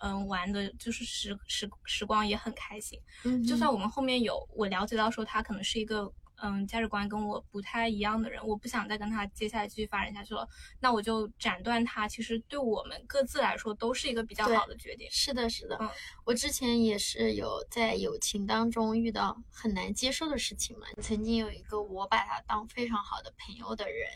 [0.00, 6.08] 嗯，玩的就是时时时光也很开心，嗯就算我们后面有我了解到说他可能是一个
[6.40, 10.48] 嗯价值观跟我不太一样的人，我不想再跟他接下来继续发展下去了，
[10.80, 12.06] 那我就斩断他。
[12.06, 15.08] 其实对我们各自来说都是一个比较好的决定。
[15.10, 15.88] 是的，是的，嗯
[16.24, 20.86] 我之前也是有在友情当中遇到很难接受的事情嘛。
[21.02, 24.08] 曾经有一个我把他当非常好的朋友的人，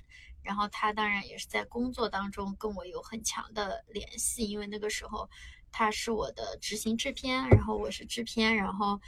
[0.42, 5.28] 然后他当然也是在工作当中跟我有很强的联系，因为那个时候
[5.70, 9.00] 他是我的执行制片，然后我是制片，然后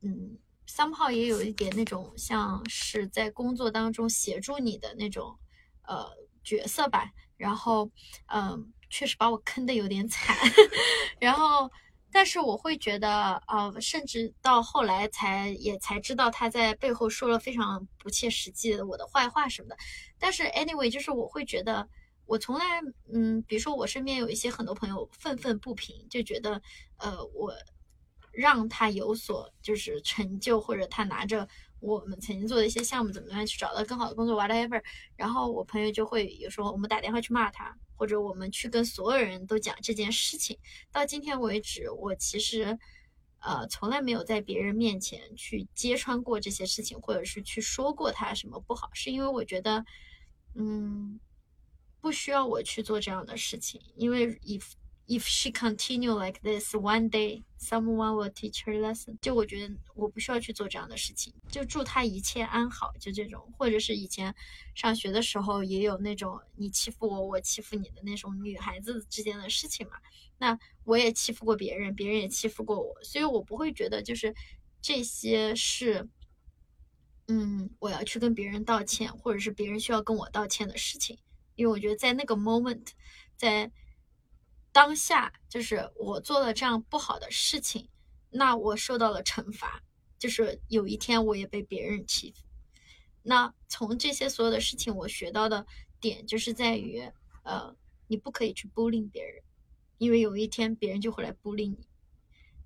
[0.00, 0.38] 嗯
[0.74, 5.38] ，somehow 也有一点那种像是在工作当中协助你的那种
[5.82, 6.08] 呃
[6.42, 7.90] 角色吧，然后
[8.26, 10.36] 嗯，确实把我坑的有点惨，
[11.20, 11.70] 然后。
[12.14, 19.76] 但是我会觉得，呃，甚至到后来才也才知道他在背后说了非常不切实际的我的坏话什么的。
[20.18, 21.88] 但是 anyway，就是我会觉得，
[22.26, 22.66] 我从来，
[23.10, 26.60] 嗯，比如说我身边有一些很多朋友愤愤不平，就觉得，
[26.98, 27.50] 呃，我
[28.32, 31.46] 让他有所就是成就，或者他拿着
[31.80, 34.82] 我们曾经做的一些项目怎么样去找到更好的工作，whatever。
[35.16, 40.58] 然后我朋友就会有时候我们打电话去骂他，或者我们去跟所有人都讲这件事情。
[40.90, 42.78] 到今天为止，我其实
[43.40, 49.84] 呃从来没有在别人面前去揭穿过这些事情，或者是去说过他什么不好，是因为我觉得，
[50.54, 51.20] 嗯，
[52.00, 54.58] 不需要我去做这样的事情，因为以
[55.12, 59.18] if she continue like this, one day someone will teach her lesson。
[59.20, 64.34] 就我觉得我不需要去做这样的事情，就祝她一切安好，就这种，或者是以前
[64.74, 69.92] 上学的时候也有那种你欺负我，我欺负你的那种女孩子之间的事情嘛。
[70.38, 74.34] 那我也欺负过别人，别人也欺负过我，所以我不会觉得就是
[74.80, 76.08] 这些是，
[77.28, 81.18] 嗯，我要去跟别人道歉，或者是别人需要跟我道歉的事情，
[81.54, 82.88] 因为我觉得在那个 moment，
[83.36, 83.70] 在
[84.72, 87.88] 当下，就是我做了这样不好的事情，
[88.30, 89.82] 那我受到了惩罚，
[90.18, 92.42] 就是有一天我也被别人欺负。
[93.22, 95.66] 那从这些所有的事情，我学到的
[96.00, 97.00] 点就是在于，
[97.44, 97.76] 呃，
[98.08, 99.42] 你不可以去 bullying 别人，
[99.98, 101.86] 因为有一天别人就会来 bully 你。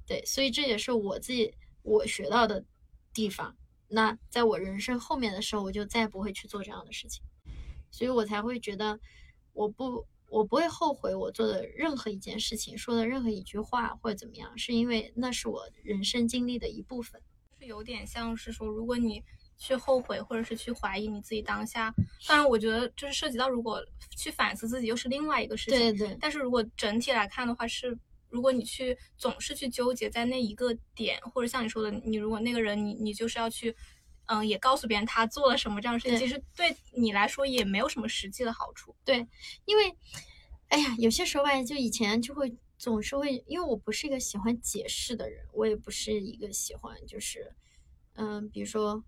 [0.06, 1.52] 对，所以这也是我自己
[1.82, 2.64] 我学到的
[3.12, 3.56] 地方。
[3.88, 7.22] 那在我人生后面的时候，我就再也不会去做这样的事情，
[7.90, 8.98] 所以我才会觉得，
[9.52, 17.20] 我不，我不会后悔我做的任何一件事情，说的任何一句话或者怎么样，是因为那是我人生经历的一部分。
[17.58, 19.22] 是有点像是说，如果你
[19.56, 21.94] 去后悔或者是去怀疑你自己当下，
[22.26, 23.82] 当然我觉得就是涉及到如果
[24.16, 25.78] 去反思自己又是另外一个事情。
[25.78, 27.96] 对对但是如果整体来看的话，是
[28.28, 33.74] 如果你去总是去纠结在那一个点，或者像你说的，你如果那个人你你就是要去，
[34.26, 38.94] 嗯，也告诉别人他做了什么这样的事情，其实对你来说也没有什么实际的好处。
[39.04, 39.26] 对
[39.64, 39.96] 因为，
[40.68, 47.54] 哎呀，有些时候吧，就以前就会总是会，因为我不是一个喜欢解释的人，我也不是一个喜欢就是，
[48.14, 49.02] 嗯，比如说，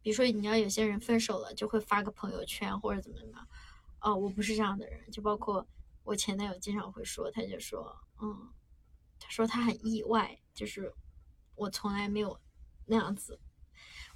[0.00, 3.48] 比如说你要有些人分手了，就会发个朋友圈或者怎么怎么样，
[4.00, 5.66] 哦，我不是这样的人，就包括
[6.02, 8.50] 我前男友经常会说，他就说，嗯，
[9.20, 10.92] 他说他很意外，就是
[11.56, 12.40] 我从来没有
[12.86, 13.38] 那样子。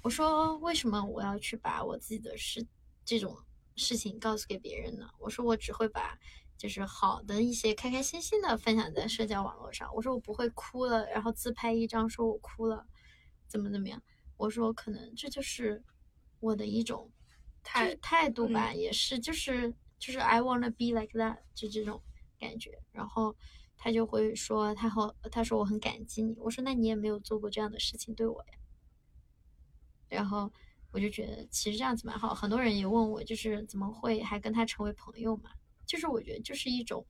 [0.03, 2.65] 我说为什么我要去把我自己的事
[3.05, 3.37] 这种
[3.75, 5.07] 事情告诉给别人呢？
[5.19, 6.17] 我说我只会把
[6.57, 9.93] 就是好的一些开开心心的分享在社交网络上。
[9.95, 12.85] 我说我不会哭了，然后自拍一张说我哭了，
[13.47, 14.01] 怎么怎么样。
[14.37, 15.83] 我说可能这就是
[16.39, 17.11] 我的一种
[17.63, 22.01] 态态度吧，也是就是就是 I wanna be like that，就这种
[22.39, 22.81] 感觉。
[22.91, 23.35] 然后
[23.77, 26.35] 他就会说他好，他说我很感激你。
[26.39, 28.57] 我说那你也没有做过这样的事情对我呀。
[30.11, 30.51] 然后
[30.91, 32.35] 我就觉得其实这样子蛮好。
[32.35, 35.51] 很多人也问我，就是怎么会还跟他成为朋友嘛？
[35.87, 37.05] 就是我觉得就是一种，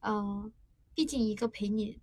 [0.00, 0.52] 嗯、
[0.94, 1.98] 毕竟一个陪你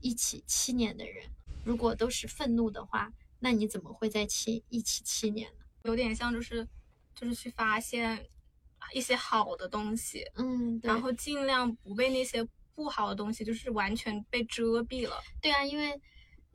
[0.00, 1.28] 一起七年的人，
[1.64, 5.64] 如果都是愤怒的话，那你怎么会在七一起七年呢？
[5.82, 6.66] 有点像就是
[7.14, 8.26] 就是去发现
[8.92, 15.20] 一些好的东西，嗯，对然后尽量不被那些不好的东西就是完全被遮蔽了。
[15.40, 16.00] 对啊，因为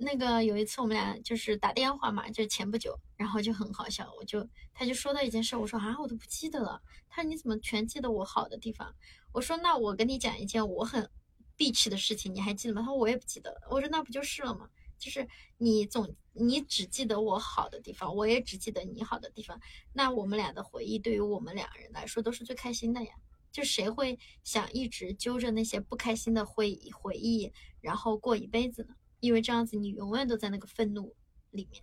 [0.03, 8.95] 那个有一次我们俩就是打电话嘛，就前不久，然后就很好笑，我就他就说到一件事，我说啊我都不记得了，他说你怎么全记得我好的地方？
[9.31, 11.07] 我说那我跟你讲一件我很
[11.55, 12.81] bitch 的事情，你还记得吗？
[12.81, 13.67] 他说我也不记得了。
[13.69, 14.67] 我说那不就是了吗？
[14.97, 15.27] 就是
[15.57, 19.61] 你总你只记得我好的地方，我也只记得你好的地方，
[19.93, 23.13] 那我们俩的回忆对于我们两个人来说都是最开心的呀。
[23.51, 28.95] 就谁会想一直揪着那些不开心的回忆回忆，然后过一辈子呢？
[29.21, 31.15] 因为这样子你永远都在那个愤怒
[31.51, 31.81] 里面。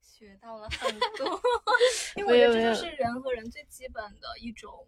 [0.00, 1.38] 学到了很多，
[2.16, 4.86] 因为我觉得这就是人和人最基本的一种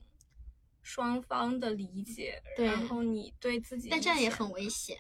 [0.83, 4.97] 双方的理解，对然后你对自己，但这样也很危险，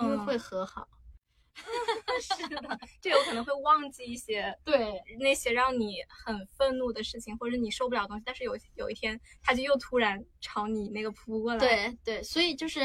[0.00, 0.88] 因为嗯会和好。
[2.22, 12.80] 是的，这有可能会忘记一些 对，那些让你很愤怒的事情，或者你受不了的东西，但是有有一天，他就又突然朝你那个扑过来。，对对，所以就是，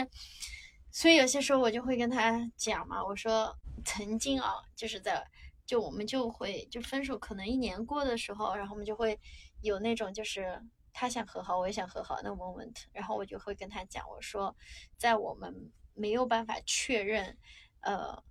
[0.95, 5.27] 所以有些时候我就会跟他讲嘛，我说曾经啊，就是在
[5.65, 9.19] 就我们就会就分手可能一年过的时候，然后我们就会
[9.63, 10.61] 有那种就是
[10.93, 14.55] 他想和好，我也想和好那个 moment，然后我就会跟他讲，我说
[14.95, 17.35] 在我们没有办法确认，
[17.79, 18.23] 呃，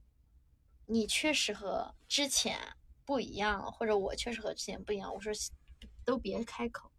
[0.86, 2.56] 你确实和之前
[3.04, 5.32] 不一样了，或者我确实和之前不一样，我说
[6.04, 6.92] 都别开口。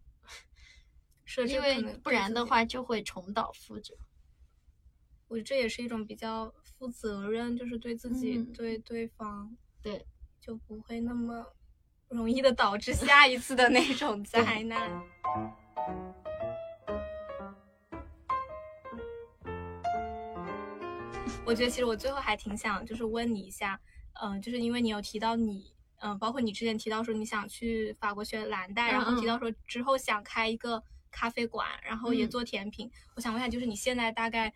[1.24, 3.96] 是因为不然的，话就会重蹈覆辙。
[5.34, 10.06] 我觉得这也是一种比较负责任，就是对自己、嗯对对方，对，
[10.40, 11.44] 就不会那么
[12.08, 15.02] 容易的导致下一次的那种灾难。
[21.44, 23.80] 我觉得其实我最后还挺想就是问你一下，
[24.22, 30.80] 嗯、就是因为你有提到你，嗯、包括你之前提到说你想去法国学蓝带，然后提到说之后想开一个
[31.10, 32.88] 咖啡馆，然后也嗯做甜品。
[33.16, 34.52] 我想问一下，就是你现在大概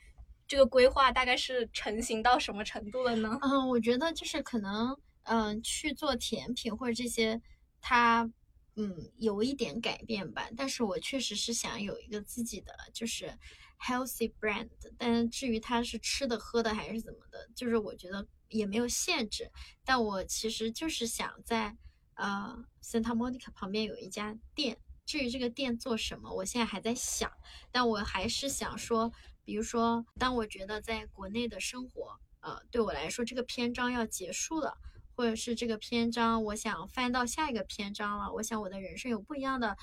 [0.49, 3.39] 这个规划大概是成型到什么程度了呢？
[3.43, 7.41] 嗯，我觉得就是可能，嗯，去做甜品或者这些，
[7.83, 8.29] 它，
[8.77, 10.49] 嗯，有一点改变吧。
[10.57, 13.31] 但是我确实是想有一个自己的，就是
[13.79, 14.71] healthy brand。
[14.97, 19.51] 但至于它是吃的、喝的还是怎么的，就是我觉得也没有限制。
[19.85, 21.77] 但我其实就是想在，
[22.15, 24.79] 呃，Santa Monica 旁边有一家店。
[25.05, 27.31] 至于这个店做什么，我现在还在想。
[27.71, 29.11] 但我还是想说，
[29.49, 34.77] 比如说，当我觉得在国内的生活，呃，对我来说这个篇章要结束了，
[35.17, 39.75] 或者是这个篇章我想翻到下一个篇章了，我想我的人生有不一样的，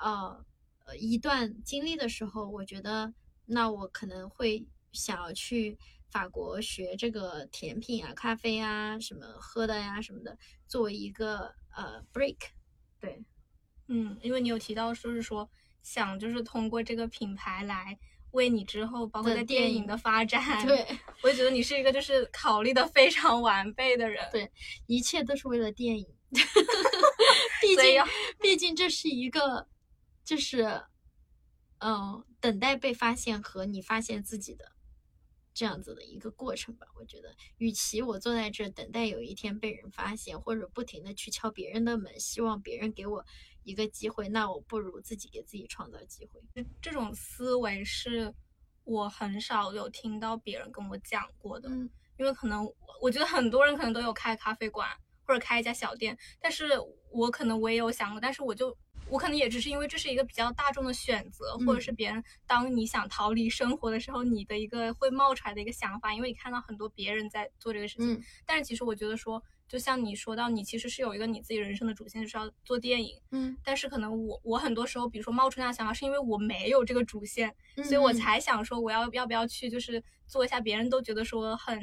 [0.00, 0.42] 呃，
[0.86, 3.12] 呃一段经历的时候，我觉得
[3.44, 12.38] 那我可能会想要去法国学这个甜品啊、咖啡啊、什么喝的呀、什么的，作为一个呃 break，
[12.98, 13.22] 对，
[13.86, 15.50] 嗯，因为你有提到，就是说
[15.82, 17.98] 想就是通过这个品牌来
[18.32, 20.86] 为你之后包括在电电影影的发展， 对，
[21.22, 24.26] 我就觉得你是一个就是考虑的非常完备的人。
[24.30, 24.50] 对
[24.86, 26.06] 一切都是为了电影。
[27.60, 28.04] 毕竟
[28.40, 29.66] 毕竟这是一个，
[30.24, 30.80] 就是，
[31.78, 34.72] 嗯，等待被发现和你发现自己的
[35.60, 36.86] 这样子的一个过程吧。
[36.96, 43.22] 我觉得，与其我坐在这等待有一天被人发现，或者不停的去敲别人的门，希望别人给我
[43.62, 46.64] 一个机会，那我不如自己给自己创造机会。
[46.80, 48.34] 这种思维是
[48.84, 54.88] 我很少有听到别人跟我讲过的，嗯因为可能我我觉得很多人可能都有开咖啡馆
[55.26, 56.68] 或者开一家小店，但是
[57.10, 58.74] 我可能我也有想过，但是我就
[59.10, 61.80] 我可能也只是因为这是一个比较大众的选择，或者嗯。
[61.80, 68.22] 是别人当你想逃离生活的时候，你的一个会冒出来的一个想法，因为你看到很多别人在做这个事情，嗯。
[68.46, 78.14] 但是其实我觉得说，就像你说到，你其实是有一个你自己人生的主线，就是要做电影，嗯，但是可能我我很多时候，比如说冒出那样想法，是因为我没有这个主线，所以我嗯。
[78.14, 81.80] 才想说我要要不要去，就是做一下别人都觉得说很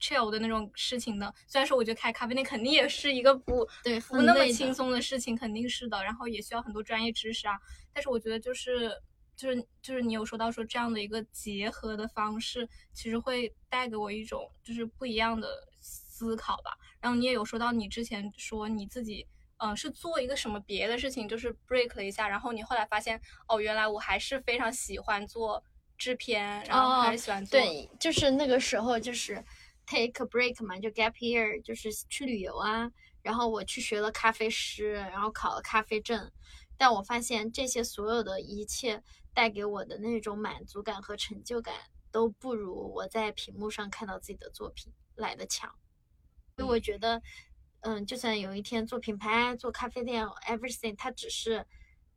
[0.00, 1.32] chill 的那种事情的。
[1.46, 7.58] 虽然说我觉得开咖啡店肯定也是一个不 对，不那么轻松的事情，肯定是的，然后也需要很多专业知识啊。
[7.92, 8.90] 但是我觉得就是
[9.36, 15.48] 就是就是你有说到说这样的一个结合的方式，其实会带给我一种就是不一样的
[15.80, 16.76] 思考吧。
[17.00, 19.26] 然后你也有说到你之前说你自己。
[19.60, 25.60] 嗯，是做一个什么别的事情，就是 break 了一下，然后你后来发现，哦，原来我还是非常喜欢做
[25.96, 29.44] 制片，然后还是喜欢做，对，就是那个时候就是
[29.88, 32.90] take a break 嘛，就 gap year，就是去旅游啊。
[33.22, 36.30] 然后我去学了咖啡师，然后考了咖啡证。
[36.76, 39.02] 但我发现这些所有的一切
[39.34, 41.74] 带给我的那种满足感和成就感，
[42.12, 45.74] 都不如我在屏幕上看到自己的作品来的强。
[46.56, 47.20] 所以我觉得，
[47.80, 51.66] 嗯，就算有一天做品牌、做咖啡店，everything，它只是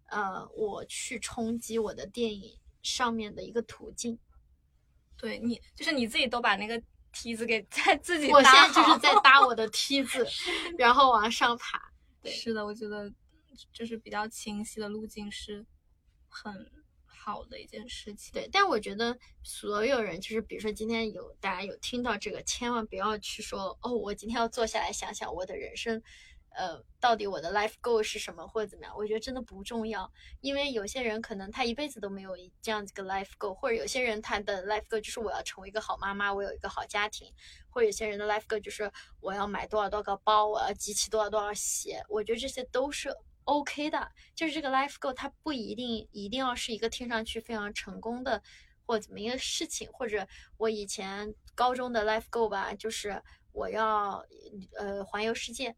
[0.07, 4.19] 呃，我去冲击我的电影上面的一个途径。
[5.17, 6.81] 对你，就是你自己都把那个
[7.11, 10.25] 梯子给 在自己我现搭在就是在搭我的梯子，
[10.77, 11.91] 然后往上爬。
[12.21, 13.11] 对是的，我觉得
[13.73, 15.65] 就是比较清晰的路径是
[16.29, 16.53] 很
[17.05, 18.31] 好的一件事情。
[18.33, 26.01] 对，但我觉得所有人，就是比如说今天有大家有听到这个，千万不要去说哦，我今天要坐下来想想我的人生，
[26.53, 28.93] 呃，到底我的 life goal 是什么或者怎么样？
[28.97, 30.11] 我觉得真的不重要，
[30.41, 37.33] 因为有些人可能他一辈子都没有这样子个 life goal，或者有些人他的 life goal 就是我要成为一个好妈妈，我有一个好家庭，
[37.69, 38.91] 或者有些人的 life goal 就是
[39.21, 42.03] 我要买多少多少个包，我要集齐多少多少鞋。
[42.09, 43.15] 我觉得这些都是
[43.45, 48.41] OK 的，就是这个 life goal 它不一定一定要是一个听上去非常成功的
[48.85, 53.23] 或者怎么一个事情，或者我以前高中的 life goal 吧，就是
[53.53, 54.23] 我要
[54.77, 55.75] 呃环游世界，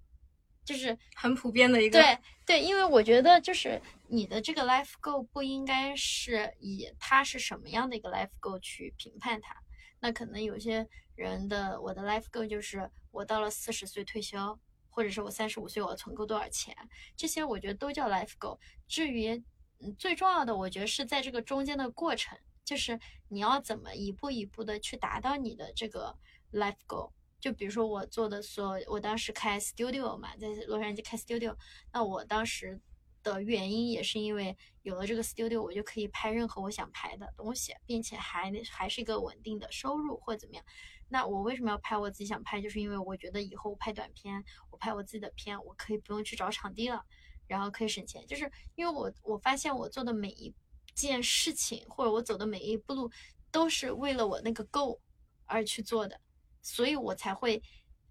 [0.65, 9.55] 就是很普遍的一个对对，因为我觉得就是你的这个 life goal 不应该是以它是什么样的一个 life goal 去评判它。
[9.99, 14.59] 那可能有些人的我的 life goal 就是我到了四十岁退休，
[14.89, 16.75] 或者是我三十五岁我要存够多少钱，
[17.15, 18.57] 这些我觉得都叫 life goal。
[18.87, 19.41] 至于
[19.79, 22.99] 嗯最重要的，我觉得是在这个中间的过程，就是
[23.29, 26.17] 你要怎么一步一步的去达到你的这个
[26.51, 27.11] life goal。
[27.43, 31.53] 就比如说我做的所，我当时开 studio 嘛，在洛杉矶开 studio，
[31.91, 32.79] 那我当时
[33.21, 40.63] 的原因也是因为有了这个 studio，我就可以拍任何我想拍的东西，并且还还是一个稳定的收入或怎么样。
[41.09, 42.61] 那我为什么要拍我自己想拍？
[42.61, 44.41] 就是因为我觉得以后拍短片，
[44.71, 47.03] 我拍我自己的片，我可以不用去找场地了，
[47.45, 48.25] 然后可以省钱。
[48.25, 50.55] 就是因为我我发现我做的每一
[50.95, 53.11] 件事情，或者我走的每一步路，
[53.51, 55.01] 都是为了我那个 go
[55.43, 56.21] 而去做的。
[56.63, 57.61] 所以我才会，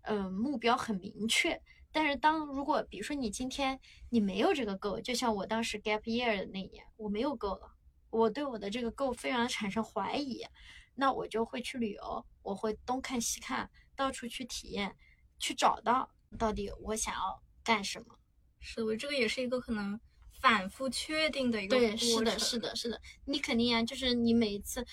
[0.02, 1.60] 嗯、目标很明确。
[1.90, 7.74] 但是当如果比如说你今天你没有这个 goal，就像我当时 gap year 的那一年，我没有 goal 了，
[8.10, 10.46] 我对我的这个 goal 非常产生怀疑，
[10.94, 14.96] 那我就会去旅游，我会东看西看，到处去体验，
[15.38, 16.08] 去找到
[16.38, 18.18] 到底我想要干什么。
[18.60, 20.00] 是我这个也是一个可能
[20.40, 24.86] 反复确定的一个对，过是的，是的，是的，你肯定呀，就是你每一次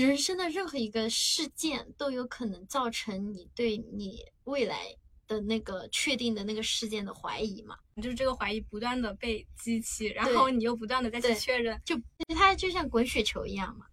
[0.00, 4.94] 人生的任何一个事件都有可能造成你对你未来
[5.26, 7.78] 的那个确定的那个事件的怀疑嘛。
[8.02, 11.98] 就是这个怀疑不断的被激起，然后你又不断的再去确认，就
[12.34, 13.86] 它就像滚雪球一样嘛，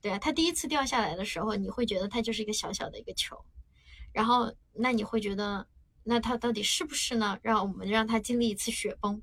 [0.00, 3.36] 对啊，它第一次掉下来的时候，你会觉得它就是一个小小的一个球，
[4.12, 5.66] 然后那你会觉得，
[6.04, 7.36] 那它到底是不是呢？
[7.42, 9.20] 让我们让它经历一次雪崩，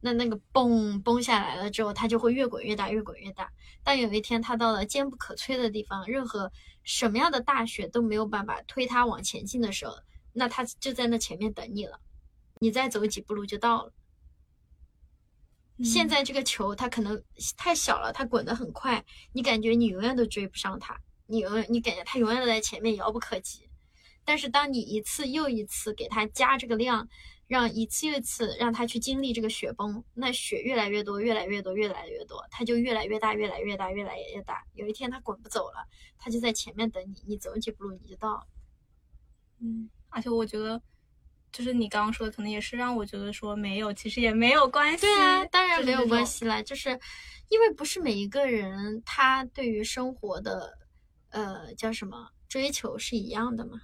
[0.00, 3.50] 那那个崩崩下来了之后，它就会越滚越大，越滚越大。
[3.82, 6.52] 当有一天它到了坚不可摧的地方，任何
[6.84, 9.94] 什么样的大雪都没有办法推它往前进的时候，
[10.32, 12.00] 那它就在那前面等你了，
[12.60, 13.92] 你再走几步路就到了。
[15.84, 17.22] 现嗯在这个球它可能
[17.56, 23.68] 太小了，它滚得很快，你感觉你永远都追不上它，你永远你感觉它永远都在前面遥不可及。
[24.24, 27.08] 但是当你一次又一次给它加这个量，
[27.48, 34.62] 让一次又一次让他去经历这个雪崩，那雪越来越多，越来越多，越来越多，它就越来越大，越来越大，越来越大。
[34.74, 35.88] 有一天它滚不走了，
[36.18, 38.46] 它就在前面等你，你走几步路你就到了。
[39.60, 40.80] 嗯，而且我觉得，
[41.50, 45.06] 就是你刚刚说的，可能也是让我觉得说没有，其实也没有关系。
[45.06, 46.06] 对啊，当然没有。
[46.06, 46.90] 关系啦，就是
[47.48, 50.78] 因为不是每一个人他对于生活的
[51.30, 53.80] 呃叫什么追求是一样的嘛。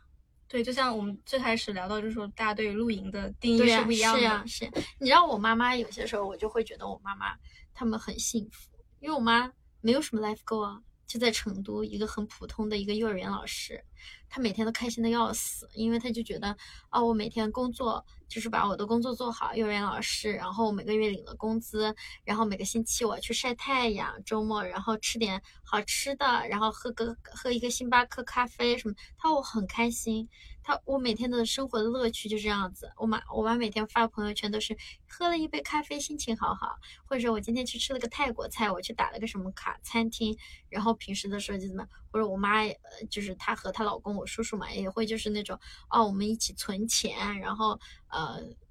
[0.55, 4.21] 对，就像我们最开始聊到，就是说大家对于露营的定义是、不一样的。
[4.21, 4.71] 是啊、是啊
[5.01, 7.35] 你知道我妈妈有些时候我就会觉得我妈妈
[7.75, 8.71] 他们很幸福，
[9.01, 13.85] 因为我妈没有什么 life goal 啊，就在成都一个很普通的一个幼儿园老师，
[14.29, 16.57] 她每天都开心的要死，因为她就觉得
[16.89, 21.95] 啊，我每天工作就是把我的工作做好，幼儿园老师，然后每个月领了工资，
[22.25, 30.29] 然后每个星期我去晒太阳，周末然后吃点好吃的，然后喝个喝一个星巴克咖啡什么，她说我很开心。
[30.65, 40.37] 她我每天的生活的乐趣就这样子，我妈我妈每天发朋友圈都是喝了一杯咖啡，心情好好，或者我今天去吃了个泰国菜，我去打了个什么卡餐厅，
[40.71, 42.75] 然后平时的时候就怎么，或者我妈呃
[43.11, 47.79] 就是她和她老公我叔叔嘛也会就是那种哦我们一起存钱，然后
[48.09, 48.24] 呃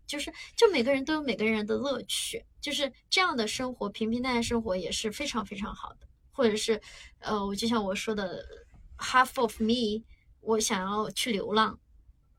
[0.06, 6.82] 就是就每个人都有每个人的乐趣，就是这样的生活平平淡淡生活也是非常非常好的，或者是
[7.20, 8.46] 呃我就像我说的
[8.98, 10.04] half of me，
[10.42, 11.80] 我想要去流浪，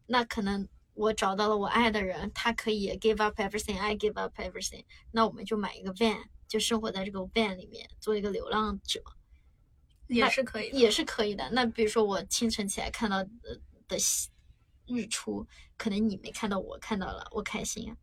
[0.07, 0.69] 那可能。
[0.97, 4.85] 我找到了我爱的人，他可以 give up everything，I give up everything。
[5.11, 9.03] 那我们就买一个 van，就生活在这个 van 里面，做一个流浪者，
[10.07, 10.78] 也是可以的。
[10.78, 11.51] 也是可以的。
[11.51, 14.28] 那比如说我清晨起来看到的的西
[14.86, 15.47] 日出，
[15.77, 17.97] 可能你没看到，我看到了，我开心啊。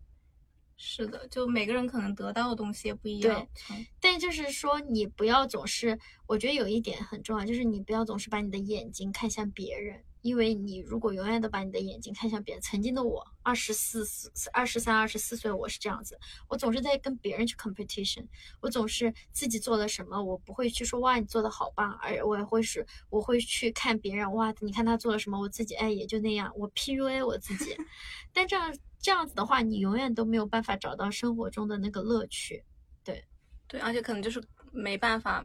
[0.83, 3.47] 是的，就每个人可能得到的东西也不一样。
[3.69, 14.03] 对，但就是说，你不要总是，我觉得有一点很重要，就是你不要总是把你的眼睛看向别人，因为你如果永远都把你的眼睛看向别人，曾经的我，二十四、
[14.51, 18.25] 二十三、二十四岁，我是这样子，我总是在跟别人去 competition，
[18.59, 27.77] 我总是自己做了什么，我不会去说哇你做的好棒，而我也会是我会去看别人哇，你看他做了什么，我自己哎也就那样，我 PUA 我自己，
[28.33, 28.75] 但这样。
[29.01, 32.63] 这样子的话，你永远都没有办法找到生活中的那个乐趣，
[33.03, 33.25] 对，
[33.67, 34.41] 对，而且可能就是
[34.71, 35.43] 没办法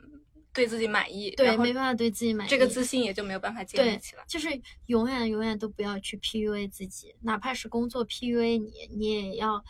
[0.53, 4.25] 对自己满意，对，没办法对自己满意，这个自信也就没有办法建立起来。
[4.29, 4.49] 就是
[4.87, 9.65] 永远永远都不要去 PUA 自己，哪怕是工作 PUA 你，你也要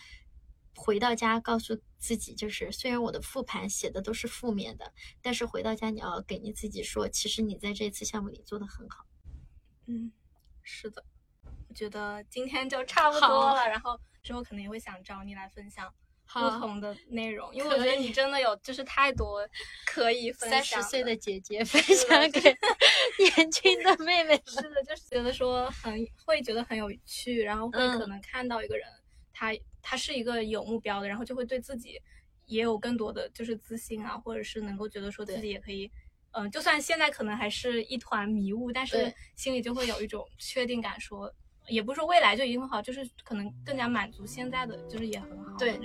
[0.74, 4.92] 回到家告诉自己，就是虽然我的复盘写的都是负面的，
[5.22, 9.06] 但是回到家你要给你自己说，其实你在这次项目里做的很好。
[9.86, 10.10] 嗯，
[10.62, 11.04] 是的。
[11.76, 15.92] 觉得今天就差不多了，然后之后可能也会想找你来分享
[16.26, 19.46] 不同的内容，因为我觉得你真的有就是太多
[19.86, 20.64] 可以分享。
[20.64, 22.40] 三十岁的姐姐分享给
[23.36, 25.94] 年轻的妹妹，是的，就是觉得说很
[26.24, 28.88] 会觉得很有趣，然后会可能看到一个人，
[29.32, 32.00] 他他是一个有目标的，然后就会对自己
[32.46, 35.88] 也有更多的就是自信啊，或者是能够觉得说自己也可以，
[36.32, 41.32] 嗯，就算现在可能还是一团迷雾，但是心里就会有一种确定感，说。
[41.68, 45.56] 也不是说未来就一定会好，就是可能更加满足现在的，就是也很好。
[45.58, 45.78] 对，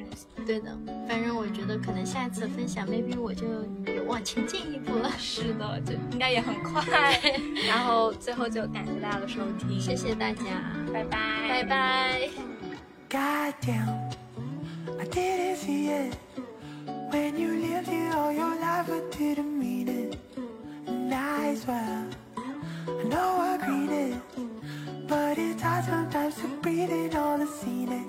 [0.45, 0.77] 对的。
[1.07, 3.45] 反正我觉得可能下次分享，maybe 我就
[4.05, 5.09] 往前进一步了。
[5.17, 7.19] 是的，就应该也很快。
[7.67, 10.43] 然后最后就感谢大家的收听，谢谢大家，
[10.93, 12.29] 拜拜，拜拜。
[25.11, 28.07] but it's hard sometimes to breathe in all the scenic.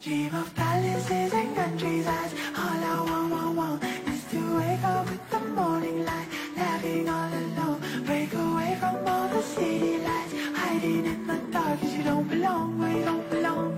[0.00, 2.32] Dream of palaces and countrysides.
[2.62, 6.28] All I want, want, want is to wake up with the morning light.
[6.56, 10.34] Laughing all alone, break away from all the city lights.
[10.60, 13.76] Hiding in the dark, cause you don't belong where you don't belong.